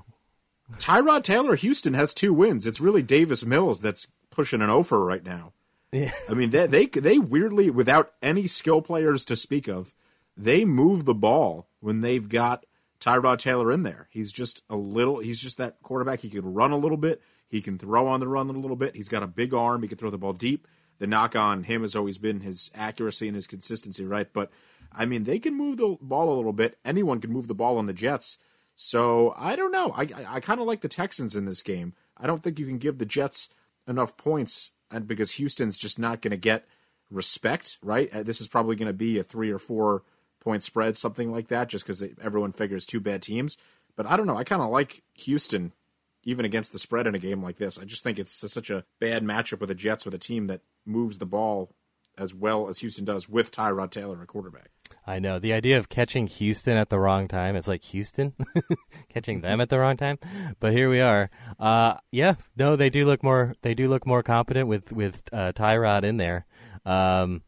Tyrod 0.74 1.22
Taylor. 1.22 1.54
Houston 1.54 1.94
has 1.94 2.12
two 2.12 2.32
wins. 2.32 2.66
It's 2.66 2.80
really 2.80 3.02
Davis 3.02 3.44
Mills 3.44 3.80
that's 3.80 4.08
pushing 4.30 4.60
an 4.60 4.70
offer 4.70 5.04
right 5.04 5.24
now. 5.24 5.52
Yeah. 5.92 6.12
I 6.28 6.34
mean, 6.34 6.50
they, 6.50 6.66
they 6.66 6.86
they 6.86 7.18
weirdly, 7.18 7.70
without 7.70 8.12
any 8.20 8.46
skill 8.46 8.82
players 8.82 9.24
to 9.26 9.36
speak 9.36 9.68
of, 9.68 9.94
they 10.36 10.64
move 10.64 11.04
the 11.04 11.14
ball 11.14 11.68
when 11.80 12.00
they've 12.00 12.28
got 12.28 12.66
Tyrod 13.00 13.38
Taylor 13.38 13.70
in 13.72 13.82
there. 13.82 14.08
He's 14.10 14.32
just 14.32 14.62
a 14.68 14.76
little. 14.76 15.20
He's 15.20 15.40
just 15.40 15.58
that 15.58 15.80
quarterback. 15.82 16.20
He 16.20 16.30
can 16.30 16.52
run 16.52 16.72
a 16.72 16.76
little 16.76 16.96
bit. 16.96 17.22
He 17.48 17.62
can 17.62 17.78
throw 17.78 18.08
on 18.08 18.20
the 18.20 18.28
run 18.28 18.50
a 18.50 18.52
little 18.52 18.76
bit. 18.76 18.96
He's 18.96 19.08
got 19.08 19.22
a 19.22 19.28
big 19.28 19.54
arm. 19.54 19.82
He 19.82 19.88
can 19.88 19.98
throw 19.98 20.10
the 20.10 20.18
ball 20.18 20.32
deep. 20.32 20.66
The 20.98 21.06
knock 21.06 21.36
on 21.36 21.64
him 21.64 21.82
has 21.82 21.94
always 21.94 22.18
been 22.18 22.40
his 22.40 22.70
accuracy 22.74 23.28
and 23.28 23.36
his 23.36 23.46
consistency, 23.46 24.04
right? 24.04 24.32
But 24.32 24.50
I 24.92 25.06
mean, 25.06 25.24
they 25.24 25.38
can 25.38 25.54
move 25.54 25.76
the 25.76 25.96
ball 26.00 26.34
a 26.34 26.36
little 26.36 26.52
bit. 26.52 26.78
Anyone 26.84 27.20
can 27.20 27.32
move 27.32 27.48
the 27.48 27.54
ball 27.54 27.78
on 27.78 27.86
the 27.86 27.92
Jets. 27.92 28.38
So 28.76 29.34
I 29.36 29.56
don't 29.56 29.72
know. 29.72 29.90
I 29.90 30.02
I, 30.02 30.34
I 30.36 30.40
kind 30.40 30.60
of 30.60 30.66
like 30.66 30.82
the 30.82 30.88
Texans 30.88 31.34
in 31.34 31.46
this 31.46 31.62
game. 31.62 31.94
I 32.16 32.26
don't 32.26 32.42
think 32.42 32.58
you 32.58 32.66
can 32.66 32.78
give 32.78 32.98
the 32.98 33.06
Jets 33.06 33.48
enough 33.88 34.16
points, 34.16 34.72
and 34.90 35.08
because 35.08 35.32
Houston's 35.32 35.78
just 35.78 35.98
not 35.98 36.20
going 36.22 36.30
to 36.30 36.36
get 36.36 36.66
respect, 37.10 37.78
right? 37.82 38.12
Uh, 38.14 38.22
This 38.22 38.40
is 38.40 38.48
probably 38.48 38.76
going 38.76 38.86
to 38.86 38.92
be 38.92 39.18
a 39.18 39.24
three 39.24 39.50
or 39.50 39.58
four 39.58 40.02
point 40.40 40.62
spread, 40.62 40.96
something 40.96 41.32
like 41.32 41.48
that, 41.48 41.68
just 41.68 41.84
because 41.84 42.04
everyone 42.22 42.52
figures 42.52 42.86
two 42.86 43.00
bad 43.00 43.22
teams. 43.22 43.56
But 43.96 44.06
I 44.06 44.16
don't 44.16 44.26
know. 44.26 44.36
I 44.36 44.44
kind 44.44 44.62
of 44.62 44.70
like 44.70 45.02
Houston 45.14 45.72
even 46.22 46.44
against 46.44 46.72
the 46.72 46.78
spread 46.78 47.06
in 47.06 47.14
a 47.14 47.20
game 47.20 47.42
like 47.42 47.56
this. 47.56 47.78
I 47.78 47.84
just 47.84 48.02
think 48.02 48.18
it's 48.18 48.34
such 48.34 48.68
a 48.68 48.84
bad 49.00 49.22
matchup 49.22 49.60
with 49.60 49.68
the 49.68 49.74
Jets 49.74 50.04
with 50.04 50.12
a 50.12 50.18
team 50.18 50.48
that 50.48 50.60
moves 50.84 51.18
the 51.18 51.26
ball 51.26 51.70
as 52.18 52.34
well 52.34 52.68
as 52.68 52.80
Houston 52.80 53.04
does 53.04 53.28
with 53.28 53.52
Tyrod 53.52 53.90
Taylor 53.90 54.20
a 54.22 54.26
quarterback. 54.26 54.70
I 55.06 55.18
know 55.18 55.38
the 55.38 55.52
idea 55.52 55.78
of 55.78 55.88
catching 55.88 56.26
Houston 56.26 56.76
at 56.76 56.90
the 56.90 56.98
wrong 56.98 57.28
time. 57.28 57.56
It's 57.56 57.68
like 57.68 57.82
Houston 57.84 58.34
catching 59.08 59.40
them 59.40 59.60
at 59.60 59.68
the 59.68 59.78
wrong 59.78 59.96
time, 59.96 60.18
but 60.60 60.72
here 60.72 60.90
we 60.90 61.00
are. 61.00 61.30
Uh, 61.58 61.94
yeah, 62.10 62.34
no, 62.56 62.76
they 62.76 62.90
do 62.90 63.06
look 63.06 63.22
more. 63.22 63.54
They 63.62 63.74
do 63.74 63.88
look 63.88 64.06
more 64.06 64.22
competent 64.22 64.68
with 64.68 64.92
with 64.92 65.22
uh, 65.32 65.52
Tyrod 65.52 66.04
in 66.04 66.16
there. 66.16 66.46
Um, 66.84 67.42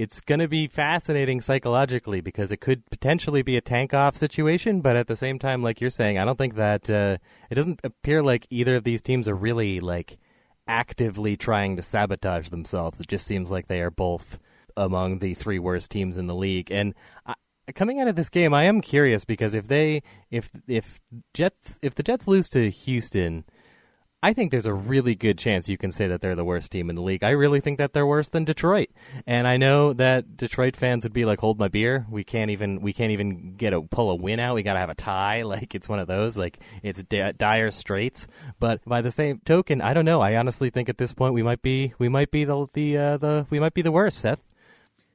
it's 0.00 0.22
going 0.22 0.38
to 0.38 0.48
be 0.48 0.66
fascinating 0.66 1.42
psychologically 1.42 2.22
because 2.22 2.50
it 2.50 2.62
could 2.62 2.88
potentially 2.88 3.42
be 3.42 3.58
a 3.58 3.60
tank 3.60 3.92
off 3.92 4.16
situation, 4.16 4.80
but 4.80 4.96
at 4.96 5.08
the 5.08 5.16
same 5.16 5.38
time, 5.38 5.62
like 5.62 5.78
you're 5.78 5.90
saying, 5.90 6.16
I 6.16 6.24
don't 6.24 6.38
think 6.38 6.54
that 6.54 6.88
uh, 6.88 7.18
it 7.50 7.54
doesn't 7.54 7.80
appear 7.84 8.22
like 8.22 8.46
either 8.48 8.76
of 8.76 8.84
these 8.84 9.02
teams 9.02 9.28
are 9.28 9.34
really 9.34 9.78
like 9.78 10.16
actively 10.66 11.36
trying 11.36 11.76
to 11.76 11.82
sabotage 11.82 12.48
themselves. 12.48 12.98
It 12.98 13.08
just 13.08 13.26
seems 13.26 13.50
like 13.50 13.68
they 13.68 13.82
are 13.82 13.90
both 13.90 14.38
among 14.80 15.18
the 15.18 15.34
three 15.34 15.58
worst 15.58 15.90
teams 15.90 16.16
in 16.16 16.26
the 16.26 16.34
league. 16.34 16.70
And 16.70 16.94
I, 17.26 17.34
coming 17.74 18.00
out 18.00 18.08
of 18.08 18.16
this 18.16 18.30
game, 18.30 18.52
I 18.54 18.64
am 18.64 18.80
curious 18.80 19.24
because 19.24 19.54
if 19.54 19.68
they 19.68 20.02
if 20.30 20.50
if 20.66 21.00
Jets 21.34 21.78
if 21.82 21.94
the 21.94 22.02
Jets 22.02 22.26
lose 22.26 22.48
to 22.50 22.70
Houston, 22.70 23.44
I 24.22 24.34
think 24.34 24.50
there's 24.50 24.66
a 24.66 24.74
really 24.74 25.14
good 25.14 25.38
chance 25.38 25.68
you 25.68 25.78
can 25.78 25.90
say 25.90 26.06
that 26.06 26.20
they're 26.20 26.34
the 26.34 26.44
worst 26.44 26.70
team 26.70 26.90
in 26.90 26.96
the 26.96 27.02
league. 27.02 27.24
I 27.24 27.30
really 27.30 27.60
think 27.60 27.78
that 27.78 27.94
they're 27.94 28.06
worse 28.06 28.28
than 28.28 28.44
Detroit. 28.44 28.90
And 29.26 29.48
I 29.48 29.56
know 29.56 29.94
that 29.94 30.36
Detroit 30.36 30.76
fans 30.76 31.04
would 31.04 31.14
be 31.14 31.24
like, 31.24 31.40
"Hold 31.40 31.58
my 31.58 31.68
beer. 31.68 32.06
We 32.10 32.22
can't 32.22 32.50
even 32.50 32.82
we 32.82 32.92
can't 32.92 33.12
even 33.12 33.54
get 33.56 33.72
a 33.72 33.80
pull 33.80 34.10
a 34.10 34.14
win 34.14 34.38
out. 34.38 34.54
We 34.54 34.62
got 34.62 34.74
to 34.74 34.80
have 34.80 34.90
a 34.90 34.94
tie. 34.94 35.42
Like 35.50 35.74
it's 35.74 35.88
one 35.88 35.98
of 35.98 36.06
those. 36.06 36.36
Like 36.36 36.60
it's 36.82 37.02
di- 37.02 37.32
dire 37.32 37.70
straits." 37.70 38.28
But 38.60 38.84
by 38.84 39.00
the 39.00 39.10
same 39.10 39.40
token, 39.44 39.80
I 39.80 39.94
don't 39.94 40.04
know. 40.04 40.20
I 40.20 40.36
honestly 40.36 40.70
think 40.70 40.88
at 40.88 40.98
this 40.98 41.12
point 41.12 41.34
we 41.34 41.42
might 41.42 41.62
be 41.62 41.94
we 41.98 42.08
might 42.08 42.30
be 42.30 42.44
the 42.44 42.66
the 42.72 42.96
uh, 42.96 43.16
the 43.16 43.46
we 43.50 43.58
might 43.58 43.74
be 43.74 43.82
the 43.82 43.92
worst, 43.92 44.18
Seth. 44.18 44.44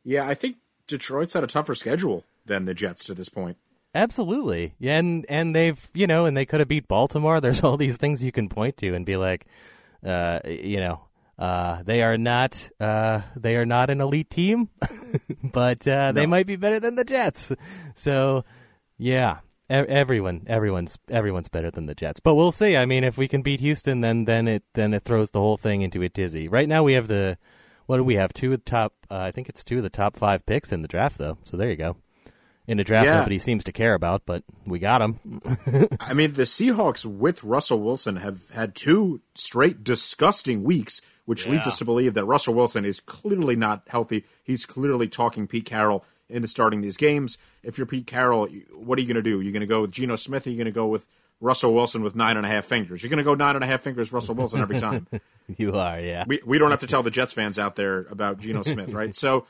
Yeah, 0.05 0.25
I 0.27 0.35
think 0.35 0.57
Detroit's 0.87 1.33
had 1.33 1.43
a 1.43 1.47
tougher 1.47 1.75
schedule 1.75 2.23
than 2.45 2.65
the 2.65 2.73
Jets 2.73 3.03
to 3.05 3.13
this 3.13 3.27
point. 3.27 3.57
Absolutely. 3.93 4.75
Yeah, 4.77 4.99
and 4.99 5.25
and 5.27 5.55
they've 5.55 5.89
you 5.93 6.05
know, 6.05 6.25
and 6.25 6.37
they 6.37 6.45
could 6.45 6.59
have 6.59 6.69
beat 6.69 6.87
Baltimore. 6.87 7.41
There's 7.41 7.63
all 7.63 7.75
these 7.77 7.97
things 7.97 8.23
you 8.23 8.31
can 8.31 8.47
point 8.49 8.77
to 8.77 8.93
and 8.93 9.05
be 9.05 9.17
like, 9.17 9.45
uh, 10.05 10.39
you 10.45 10.79
know, 10.79 11.01
uh, 11.39 11.81
they 11.83 12.03
are 12.03 12.17
not 12.17 12.69
uh, 12.79 13.21
they 13.35 13.55
are 13.55 13.65
not 13.65 13.89
an 13.89 14.01
elite 14.01 14.29
team, 14.29 14.69
but 15.43 15.87
uh, 15.87 16.11
they 16.11 16.25
might 16.25 16.45
be 16.45 16.55
better 16.55 16.79
than 16.79 16.95
the 16.95 17.05
Jets. 17.05 17.51
So, 17.95 18.43
yeah, 18.97 19.39
e- 19.71 19.73
everyone 19.73 20.43
everyone's 20.47 20.97
everyone's 21.09 21.49
better 21.49 21.71
than 21.71 21.85
the 21.85 21.95
Jets. 21.95 22.19
But 22.19 22.35
we'll 22.35 22.51
see. 22.51 22.75
I 22.77 22.85
mean, 22.85 23.03
if 23.03 23.17
we 23.17 23.27
can 23.27 23.41
beat 23.41 23.61
Houston, 23.61 24.01
then 24.01 24.25
then 24.25 24.47
it 24.47 24.63
then 24.73 24.93
it 24.93 25.03
throws 25.03 25.31
the 25.31 25.39
whole 25.39 25.57
thing 25.57 25.81
into 25.81 26.01
a 26.03 26.09
tizzy. 26.09 26.47
Right 26.47 26.67
now, 26.67 26.83
we 26.83 26.93
have 26.93 27.07
the 27.07 27.37
what 27.85 27.97
do 27.97 28.03
we 28.03 28.15
have? 28.15 28.33
Two 28.33 28.53
of 28.53 28.63
the 28.63 28.69
top. 28.69 28.93
Uh, 29.09 29.17
I 29.17 29.31
think 29.31 29.49
it's 29.49 29.63
two 29.63 29.77
of 29.77 29.83
the 29.83 29.89
top 29.89 30.15
five 30.15 30.45
picks 30.45 30.71
in 30.71 30.81
the 30.81 30.87
draft, 30.87 31.17
though. 31.17 31.37
So 31.43 31.57
there 31.57 31.69
you 31.69 31.75
go. 31.75 31.97
In 32.67 32.79
a 32.79 32.83
draft 32.83 33.05
Yeah. 33.05 33.17
nobody 33.19 33.37
seems 33.37 33.63
to 33.65 33.71
care 33.71 33.93
about, 33.93 34.23
but 34.25 34.43
we 34.65 34.79
got 34.79 35.01
him. 35.01 35.39
I 35.99 36.13
mean, 36.15 36.33
the 36.33 36.43
Seahawks 36.43 37.05
with 37.05 37.43
Russell 37.43 37.79
Wilson 37.79 38.15
have 38.15 38.49
had 38.49 38.73
two 38.73 39.21
straight 39.35 39.83
disgusting 39.83 40.63
weeks, 40.63 41.01
which 41.25 41.45
leads 41.47 41.67
us 41.67 41.77
to 41.77 41.85
believe 41.85 42.15
that 42.15 42.25
Russell 42.25 42.55
Wilson 42.55 42.83
is 42.83 42.99
clearly 42.99 43.55
not 43.55 43.83
healthy. 43.87 44.25
He's 44.43 44.65
clearly 44.65 45.07
talking 45.07 45.47
Pete 45.47 45.65
Carroll 45.65 46.03
into 46.27 46.47
starting 46.47 46.81
these 46.81 46.97
games. 46.97 47.37
If 47.61 47.77
you're 47.77 47.85
Pete 47.85 48.07
Carroll, 48.07 48.47
what 48.73 48.97
are 48.97 49.01
you 49.03 49.07
going 49.07 49.15
to 49.15 49.21
do? 49.21 49.41
You're 49.41 49.53
going 49.53 49.59
to 49.61 49.67
go 49.67 49.81
with 49.81 49.91
Geno 49.91 50.15
Smith? 50.15 50.47
Are 50.47 50.49
you 50.49 50.57
going 50.57 50.65
to 50.65 50.71
go 50.71 50.87
with 50.87 51.07
Russell 51.39 51.73
Wilson 51.73 52.01
with 52.01 52.15
nine 52.15 52.37
and 52.37 52.45
a 52.45 52.49
half 52.49 52.65
fingers? 52.65 53.03
You're 53.03 53.09
going 53.09 53.17
to 53.17 53.23
go 53.23 53.35
nine 53.35 53.55
and 53.55 53.63
a 53.63 53.67
half 53.67 53.81
fingers 53.81 54.11
Russell 54.13 54.35
Wilson 54.35 54.61
every 54.61 54.79
time. 54.79 55.07
you 55.57 55.75
are, 55.75 55.99
yeah. 55.99 56.23
we 56.27 56.39
we 56.45 56.57
don't 56.57 56.71
have 56.71 56.79
to 56.81 56.87
tell 56.87 57.03
the 57.03 57.11
Jets 57.11 57.33
fans 57.33 57.59
out 57.59 57.75
there 57.75 58.01
about 58.09 58.39
Geno 58.39 58.61
Smith, 58.63 58.93
right? 58.93 59.13
So 59.13 59.45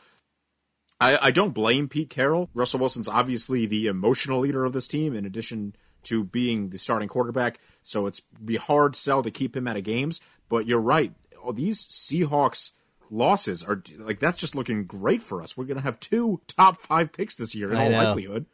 I, 1.00 1.28
I 1.28 1.32
don't 1.32 1.54
blame 1.54 1.88
Pete 1.88 2.10
Carroll. 2.10 2.50
Russell 2.54 2.80
Wilson's 2.80 3.08
obviously 3.08 3.66
the 3.66 3.88
emotional 3.88 4.40
leader 4.40 4.66
of 4.66 4.74
this 4.74 4.88
team, 4.88 5.14
in 5.16 5.26
addition 5.26 5.76
to 6.04 6.24
being 6.24 6.70
the 6.70 6.78
starting 6.78 7.10
quarterback. 7.10 7.60
So 7.84 8.06
it's 8.08 8.22
be 8.22 8.56
hard 8.56 8.96
sell 8.96 9.22
to 9.24 9.32
keep 9.32 9.56
him 9.56 9.68
out 9.68 9.78
of 9.78 9.84
games. 9.84 10.22
But 10.48 10.68
you're 10.68 10.80
right. 10.80 11.14
Oh, 11.44 11.52
These 11.52 11.86
Seahawks 11.86 12.72
losses 13.12 13.64
are 13.64 13.84
like 13.98 14.20
that's 14.20 14.40
just 14.40 14.56
looking 14.56 14.86
great 14.86 15.22
for 15.22 15.42
us. 15.42 15.58
We're 15.58 15.66
going 15.66 15.78
to 15.78 15.84
have 15.84 16.00
two 16.00 16.42
top 16.48 16.82
five 16.82 17.12
picks 17.12 17.36
this 17.36 17.56
year 17.56 17.72
in 17.72 17.78
I 17.78 17.84
all 17.84 17.92
know. 17.92 18.04
likelihood. 18.04 18.46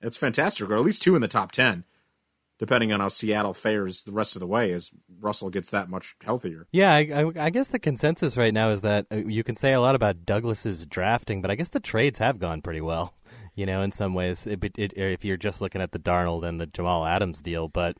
That's 0.00 0.16
fantastic, 0.16 0.68
or 0.68 0.76
at 0.76 0.84
least 0.84 1.02
two 1.02 1.16
in 1.16 1.22
the 1.22 1.28
top 1.28 1.52
ten, 1.52 1.84
depending 2.58 2.92
on 2.92 3.00
how 3.00 3.08
Seattle 3.08 3.54
fares 3.54 4.02
the 4.02 4.12
rest 4.12 4.36
of 4.36 4.40
the 4.40 4.46
way 4.46 4.72
as 4.72 4.90
Russell 5.20 5.50
gets 5.50 5.70
that 5.70 5.88
much 5.88 6.16
healthier. 6.24 6.66
Yeah, 6.72 6.94
I, 6.94 7.00
I, 7.00 7.46
I 7.46 7.50
guess 7.50 7.68
the 7.68 7.78
consensus 7.78 8.36
right 8.36 8.54
now 8.54 8.70
is 8.70 8.82
that 8.82 9.06
uh, 9.12 9.16
you 9.16 9.44
can 9.44 9.56
say 9.56 9.72
a 9.72 9.80
lot 9.80 9.94
about 9.94 10.24
Douglas's 10.24 10.86
drafting, 10.86 11.42
but 11.42 11.50
I 11.50 11.54
guess 11.54 11.70
the 11.70 11.80
trades 11.80 12.18
have 12.18 12.38
gone 12.38 12.62
pretty 12.62 12.80
well. 12.80 13.14
You 13.58 13.64
know, 13.64 13.80
in 13.80 13.90
some 13.90 14.12
ways, 14.12 14.46
it, 14.46 14.62
it, 14.76 14.92
if 14.98 15.24
you're 15.24 15.38
just 15.38 15.62
looking 15.62 15.80
at 15.80 15.92
the 15.92 15.98
Darnold 15.98 16.46
and 16.46 16.60
the 16.60 16.66
Jamal 16.66 17.06
Adams 17.06 17.40
deal, 17.40 17.68
but 17.68 17.96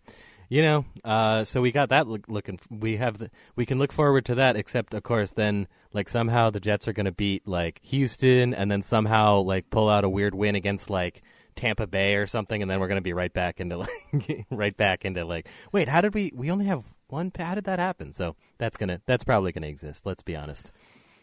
you 0.49 0.63
know, 0.63 0.85
uh, 1.05 1.45
so 1.45 1.61
we 1.61 1.73
got 1.73 1.89
that 1.89 2.07
look, 2.07 2.29
looking. 2.29 2.61
We 2.71 2.97
have 2.99 3.19
the, 3.19 3.31
we 3.57 3.67
can 3.67 3.79
look 3.79 3.91
forward 3.91 4.27
to 4.27 4.35
that. 4.37 4.57
Except, 4.57 4.95
of 4.95 5.03
course, 5.03 5.31
then 5.33 5.67
like 5.93 6.09
somehow 6.09 6.51
the 6.51 6.61
Jets 6.61 6.87
are 6.87 6.93
going 6.93 7.07
to 7.07 7.13
beat 7.13 7.49
like 7.49 7.81
Houston, 7.85 8.55
and 8.55 8.71
then 8.71 8.83
somehow 8.83 9.41
like 9.41 9.71
pull 9.71 9.89
out 9.89 10.05
a 10.05 10.09
weird 10.09 10.35
win 10.35 10.55
against 10.55 10.91
like 10.91 11.23
Tampa 11.57 11.87
Bay 11.87 12.15
or 12.15 12.27
something, 12.27 12.63
and 12.63 12.71
then 12.71 12.81
we're 12.81 12.89
going 12.89 12.97
to 12.97 13.03
be 13.03 13.13
right 13.13 13.33
back 13.33 13.61
into 13.61 13.77
like 14.13 14.47
right 14.51 14.77
back 14.77 15.05
into 15.05 15.25
like, 15.25 15.49
wait, 15.73 15.89
how 15.89 16.01
did 16.01 16.15
we? 16.15 16.33
We 16.35 16.51
only 16.51 16.67
have 16.67 16.85
one. 17.09 17.33
How 17.37 17.55
did 17.55 17.65
that 17.65 17.79
happen? 17.79 18.13
So 18.13 18.37
that's 18.59 18.77
gonna 18.77 19.01
that's 19.07 19.25
probably 19.25 19.53
gonna 19.53 19.67
exist. 19.67 20.07
Let's 20.07 20.23
be 20.23 20.37
honest. 20.37 20.73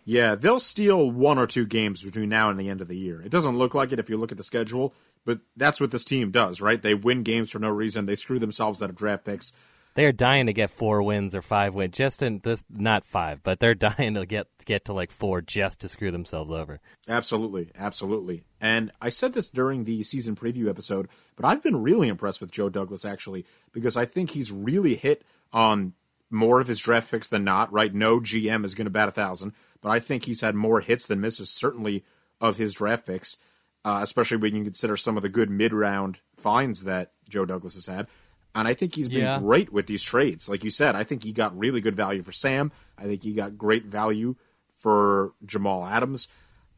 Yeah, 0.06 0.36
they'll 0.36 0.60
steal 0.60 1.10
one 1.10 1.38
or 1.38 1.48
two 1.48 1.66
games 1.66 2.04
between 2.04 2.28
now 2.28 2.50
and 2.50 2.60
the 2.60 2.68
end 2.68 2.82
of 2.82 2.90
the 2.90 2.98
year. 2.98 3.22
It 3.22 3.32
doesn't 3.32 3.58
look 3.58 3.74
like 3.74 3.94
it 3.94 4.00
if 4.00 4.10
you 4.10 4.18
look 4.18 4.34
at 4.34 4.38
the 4.38 4.44
schedule, 4.44 4.94
but 5.26 5.40
that's 5.56 5.80
what 5.80 5.92
this 5.92 6.04
team 6.04 6.30
does, 6.30 6.60
right? 6.60 6.82
They 6.82 6.94
win 6.94 7.24
games 7.24 7.52
for 7.52 7.60
no 7.60 7.70
reason. 7.70 8.06
They 8.06 8.16
screw 8.16 8.38
themselves 8.38 8.84
out 8.84 8.90
of 8.90 8.98
draft 8.98 9.24
picks. 9.24 9.54
They 9.96 10.06
are 10.06 10.12
dying 10.12 10.48
to 10.48 10.54
get 10.54 10.72
four 10.72 11.04
wins 11.04 11.36
or 11.36 11.42
five 11.42 11.76
wins, 11.76 11.96
just 11.96 12.22
in 12.22 12.40
this 12.44 12.66
not 12.70 13.06
five, 13.06 13.44
but 13.44 13.60
they're 13.60 13.76
dying 13.76 14.16
to 14.16 14.26
get 14.26 14.48
get 14.66 14.86
to 14.86 14.94
like 14.94 15.12
four 15.12 15.42
just 15.42 15.82
to 15.82 15.90
screw 15.90 16.12
themselves 16.12 16.52
over. 16.52 16.80
Absolutely, 17.08 17.72
absolutely. 17.78 18.44
And 18.60 18.92
I 19.02 19.10
said 19.10 19.34
this 19.34 19.50
during 19.50 19.84
the 19.84 20.04
season 20.04 20.36
preview 20.36 20.70
episode, 20.70 21.10
but 21.36 21.46
I've 21.46 21.62
been 21.62 21.82
really 21.82 22.08
impressed 22.08 22.42
with 22.42 22.52
Joe 22.52 22.70
Douglas 22.70 23.06
actually 23.06 23.46
because 23.72 23.98
I 23.98 24.06
think 24.06 24.32
he's 24.32 24.52
really 24.52 24.96
hit 24.96 25.24
on 25.52 25.94
more 26.30 26.60
of 26.60 26.68
his 26.68 26.80
draft 26.80 27.12
picks 27.12 27.30
than 27.30 27.44
not. 27.44 27.72
Right? 27.72 27.94
No 27.94 28.20
GM 28.20 28.66
is 28.66 28.76
going 28.76 28.86
to 28.86 28.92
bat 28.92 29.10
a 29.10 29.12
thousand, 29.12 29.54
but 29.82 29.90
I 29.90 30.00
think 30.00 30.26
he's 30.26 30.42
had 30.42 30.56
more 30.56 30.82
hits 30.82 31.06
than 31.06 31.22
misses, 31.22 31.50
certainly 31.50 32.04
of 32.42 32.58
his 32.58 32.74
draft 32.74 33.06
picks. 33.06 33.38
Uh, 33.86 34.00
especially 34.02 34.38
when 34.38 34.56
you 34.56 34.64
consider 34.64 34.96
some 34.96 35.18
of 35.18 35.24
the 35.24 35.28
good 35.28 35.50
mid-round 35.50 36.20
finds 36.38 36.86
that 36.86 37.12
Joe 37.28 37.44
Douglas 37.44 37.76
has 37.76 37.88
had. 37.88 38.08
And 38.56 38.68
I 38.68 38.74
think 38.74 38.96
he's 38.96 39.10
been 39.10 39.22
Yeah. 39.22 39.40
great 39.40 39.74
with 39.74 39.88
these 39.88 40.04
trades. 40.04 40.48
Like 40.48 40.64
you 40.64 40.70
said, 40.70 40.96
I 40.96 41.04
think 41.04 41.24
he 41.24 41.32
got 41.32 41.58
really 41.58 41.82
good 41.82 41.96
value 41.96 42.22
for 42.22 42.32
Sam. 42.32 42.72
I 42.98 43.04
think 43.04 43.24
he 43.24 43.34
got 43.34 43.58
great 43.58 43.86
value 43.86 44.36
for 44.76 45.34
Jamal 45.46 45.86
Adams. 45.86 46.28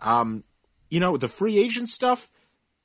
Um, 0.02 0.44
you 0.90 1.00
know, 1.00 1.18
the 1.18 1.28
free 1.28 1.58
agent 1.58 1.90
stuff, 1.90 2.32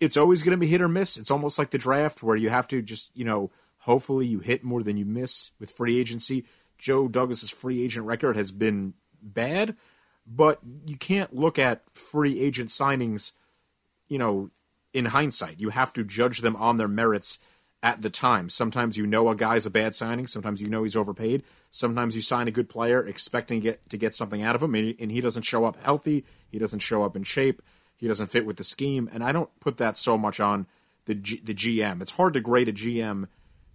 it's 0.00 0.16
always 0.16 0.42
going 0.42 0.52
to 0.52 0.56
be 0.56 0.66
hit 0.66 0.80
or 0.80 0.88
miss. 0.88 1.16
It's 1.16 1.30
almost 1.30 1.58
like 1.58 1.70
the 1.70 1.78
draft 1.78 2.22
where 2.22 2.36
you 2.36 2.50
have 2.50 2.66
to 2.68 2.82
just, 2.82 3.10
you 3.14 3.24
know, 3.24 3.50
hopefully 3.78 4.26
you 4.26 4.40
hit 4.40 4.64
more 4.64 4.82
than 4.82 4.96
you 4.96 5.04
miss 5.04 5.52
with 5.60 5.70
free 5.70 5.98
agency. 5.98 6.44
Joe 6.78 7.06
Douglas's 7.06 7.50
free 7.50 7.84
agent 7.84 8.06
record 8.06 8.36
has 8.36 8.50
been 8.50 8.94
bad, 9.22 9.76
but 10.26 10.60
you 10.86 10.96
can't 10.96 11.34
look 11.34 11.58
at 11.58 11.82
free 11.94 12.40
agent 12.40 12.70
signings, 12.70 13.32
you 14.08 14.18
know, 14.18 14.50
in 14.92 15.06
hindsight. 15.06 15.60
You 15.60 15.68
have 15.70 15.92
to 15.92 16.02
judge 16.02 16.40
them 16.40 16.56
on 16.56 16.76
their 16.78 16.88
merits 16.88 17.38
at 17.82 18.02
the 18.02 18.10
time. 18.10 18.50
Sometimes 18.50 18.96
you 18.96 19.06
know 19.06 19.28
a 19.28 19.34
guy's 19.34 19.66
a 19.66 19.70
bad 19.70 19.94
signing. 19.94 20.26
Sometimes 20.26 20.60
you 20.60 20.68
know 20.68 20.82
he's 20.82 20.96
overpaid. 20.96 21.42
Sometimes 21.70 22.14
you 22.14 22.22
sign 22.22 22.48
a 22.48 22.52
good 22.52 22.68
player 22.68 23.06
expecting 23.06 23.60
to 23.60 23.68
get, 23.68 23.90
to 23.90 23.96
get 23.96 24.14
something 24.14 24.42
out 24.42 24.54
of 24.54 24.62
him, 24.62 24.74
and 24.74 24.84
he, 24.84 24.96
and 24.98 25.10
he 25.10 25.20
doesn't 25.20 25.42
show 25.42 25.64
up 25.64 25.76
healthy. 25.82 26.24
He 26.48 26.58
doesn't 26.58 26.80
show 26.80 27.04
up 27.04 27.16
in 27.16 27.22
shape. 27.22 27.62
He 27.96 28.08
doesn't 28.08 28.28
fit 28.28 28.46
with 28.46 28.56
the 28.56 28.64
scheme. 28.64 29.08
And 29.12 29.22
I 29.22 29.32
don't 29.32 29.50
put 29.60 29.76
that 29.78 29.96
so 29.96 30.18
much 30.18 30.40
on 30.40 30.66
the 31.06 31.14
G, 31.14 31.40
the 31.42 31.54
GM. 31.54 32.02
It's 32.02 32.12
hard 32.12 32.34
to 32.34 32.40
grade 32.40 32.68
a 32.68 32.72
GM 32.72 33.28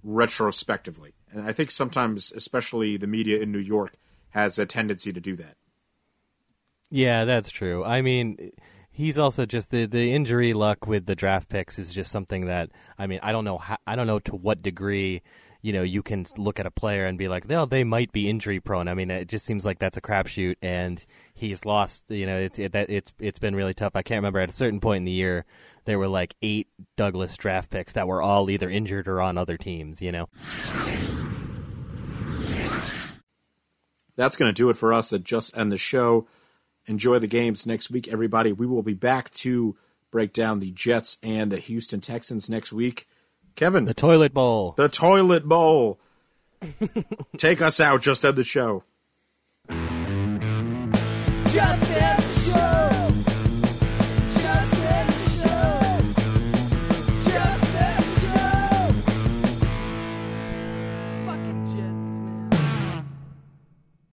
retrospectively, 0.04 1.14
and 1.32 1.48
I 1.48 1.52
think 1.52 1.72
sometimes, 1.72 2.32
especially 2.32 2.96
the 2.96 3.08
media 3.08 3.40
in 3.40 3.52
New 3.52 3.60
York, 3.60 3.96
has 4.30 4.60
a 4.60 4.66
tendency 4.66 5.12
to 5.12 5.20
do 5.20 5.36
that. 5.38 5.58
Yeah, 6.92 7.26
that's 7.26 7.50
true. 7.50 7.84
I 7.84 8.02
mean, 8.02 8.52
he's 8.96 9.18
also 9.18 9.46
just 9.46 9.70
the 9.70 9.86
the 9.86 10.14
injury 10.14 10.54
luck 10.54 10.88
with 10.88 11.06
the 11.06 11.16
draft 11.16 11.50
picks 11.50 11.78
is 11.78 11.94
just 11.94 12.12
something 12.12 12.46
that 12.46 12.70
I 12.98 13.08
mean, 13.08 13.20
I 13.22 13.32
don't 13.32 13.46
know 13.46 13.58
how, 13.58 13.78
I 13.86 13.96
don't 13.96 14.08
know 14.08 14.20
to 14.20 14.36
what 14.36 14.62
degree 14.62 15.22
you 15.62 15.74
know 15.74 15.82
you 15.82 16.02
can 16.02 16.26
look 16.38 16.60
at 16.60 16.66
a 16.66 16.72
player 16.72 17.06
and 17.06 17.18
be 17.18 17.28
like, 17.28 17.46
well, 17.48 17.66
they 17.68 17.84
might 17.84 18.12
be 18.12 18.30
injury 18.30 18.60
prone. 18.60 18.88
I 18.88 18.94
mean, 18.94 19.12
it 19.12 19.28
just 19.28 19.46
seems 19.46 19.66
like 19.66 19.80
that's 19.80 19.98
a 19.98 20.02
crapshoot, 20.02 20.56
and 20.62 21.06
he's 21.34 21.66
lost. 21.66 22.06
You 22.10 22.26
know, 22.26 22.38
it's 22.38 22.58
it, 22.58 22.74
it's 22.74 23.12
it's 23.20 23.40
been 23.40 23.56
really 23.56 23.74
tough. 23.74 23.96
I 23.96 24.02
can't 24.02 24.20
remember 24.20 24.40
at 24.40 24.50
a 24.50 24.54
certain 24.54 24.80
point 24.80 25.00
in 25.00 25.06
the 25.06 25.12
year 25.12 25.46
there 25.84 26.00
were 26.00 26.08
like 26.08 26.36
eight 26.42 26.68
Douglas 26.96 27.36
draft 27.36 27.70
picks 27.70 27.94
that 27.94 28.08
were 28.08 28.22
all 28.22 28.50
either 28.50 28.70
injured 28.70 29.08
or 29.08 29.22
on 29.22 29.38
other 29.38 29.58
teams. 29.58 30.02
You 30.02 30.12
know. 30.14 30.30
That's 34.16 34.38
going 34.38 34.48
to 34.48 34.54
do 34.54 34.70
it 34.70 34.78
for 34.78 34.94
us 34.94 35.12
at 35.12 35.26
Just 35.26 35.58
End 35.58 35.74
the 35.74 35.78
Show. 35.78 36.26
Enjoy 36.88 37.20
the 37.20 37.28
games 37.28 37.66
next 37.66 37.90
week, 37.90 38.08
everybody. 38.08 38.52
We 38.52 38.68
will 38.68 38.84
be 38.84 38.94
back 38.94 39.32
to 39.32 39.76
break 40.12 40.34
down 40.34 40.60
the 40.60 40.72
Jets 40.72 41.18
and 41.24 41.52
the 41.52 41.58
Houston 41.58 42.02
Texans 42.02 42.50
next 42.50 42.72
week. 42.72 43.08
Kevin, 43.56 43.86
The 43.86 43.94
toilet 43.94 44.34
bowl. 44.34 44.74
the 44.78 44.90
toilet 44.90 45.46
bowl. 45.46 46.00
Take 47.38 47.62
us 47.62 47.80
out. 47.80 48.02
Just 48.02 48.24
End 48.26 48.36
the 48.38 48.44
Show. 48.44 48.84
Just 49.70 49.82
the 51.82 51.86
show. 51.86 51.95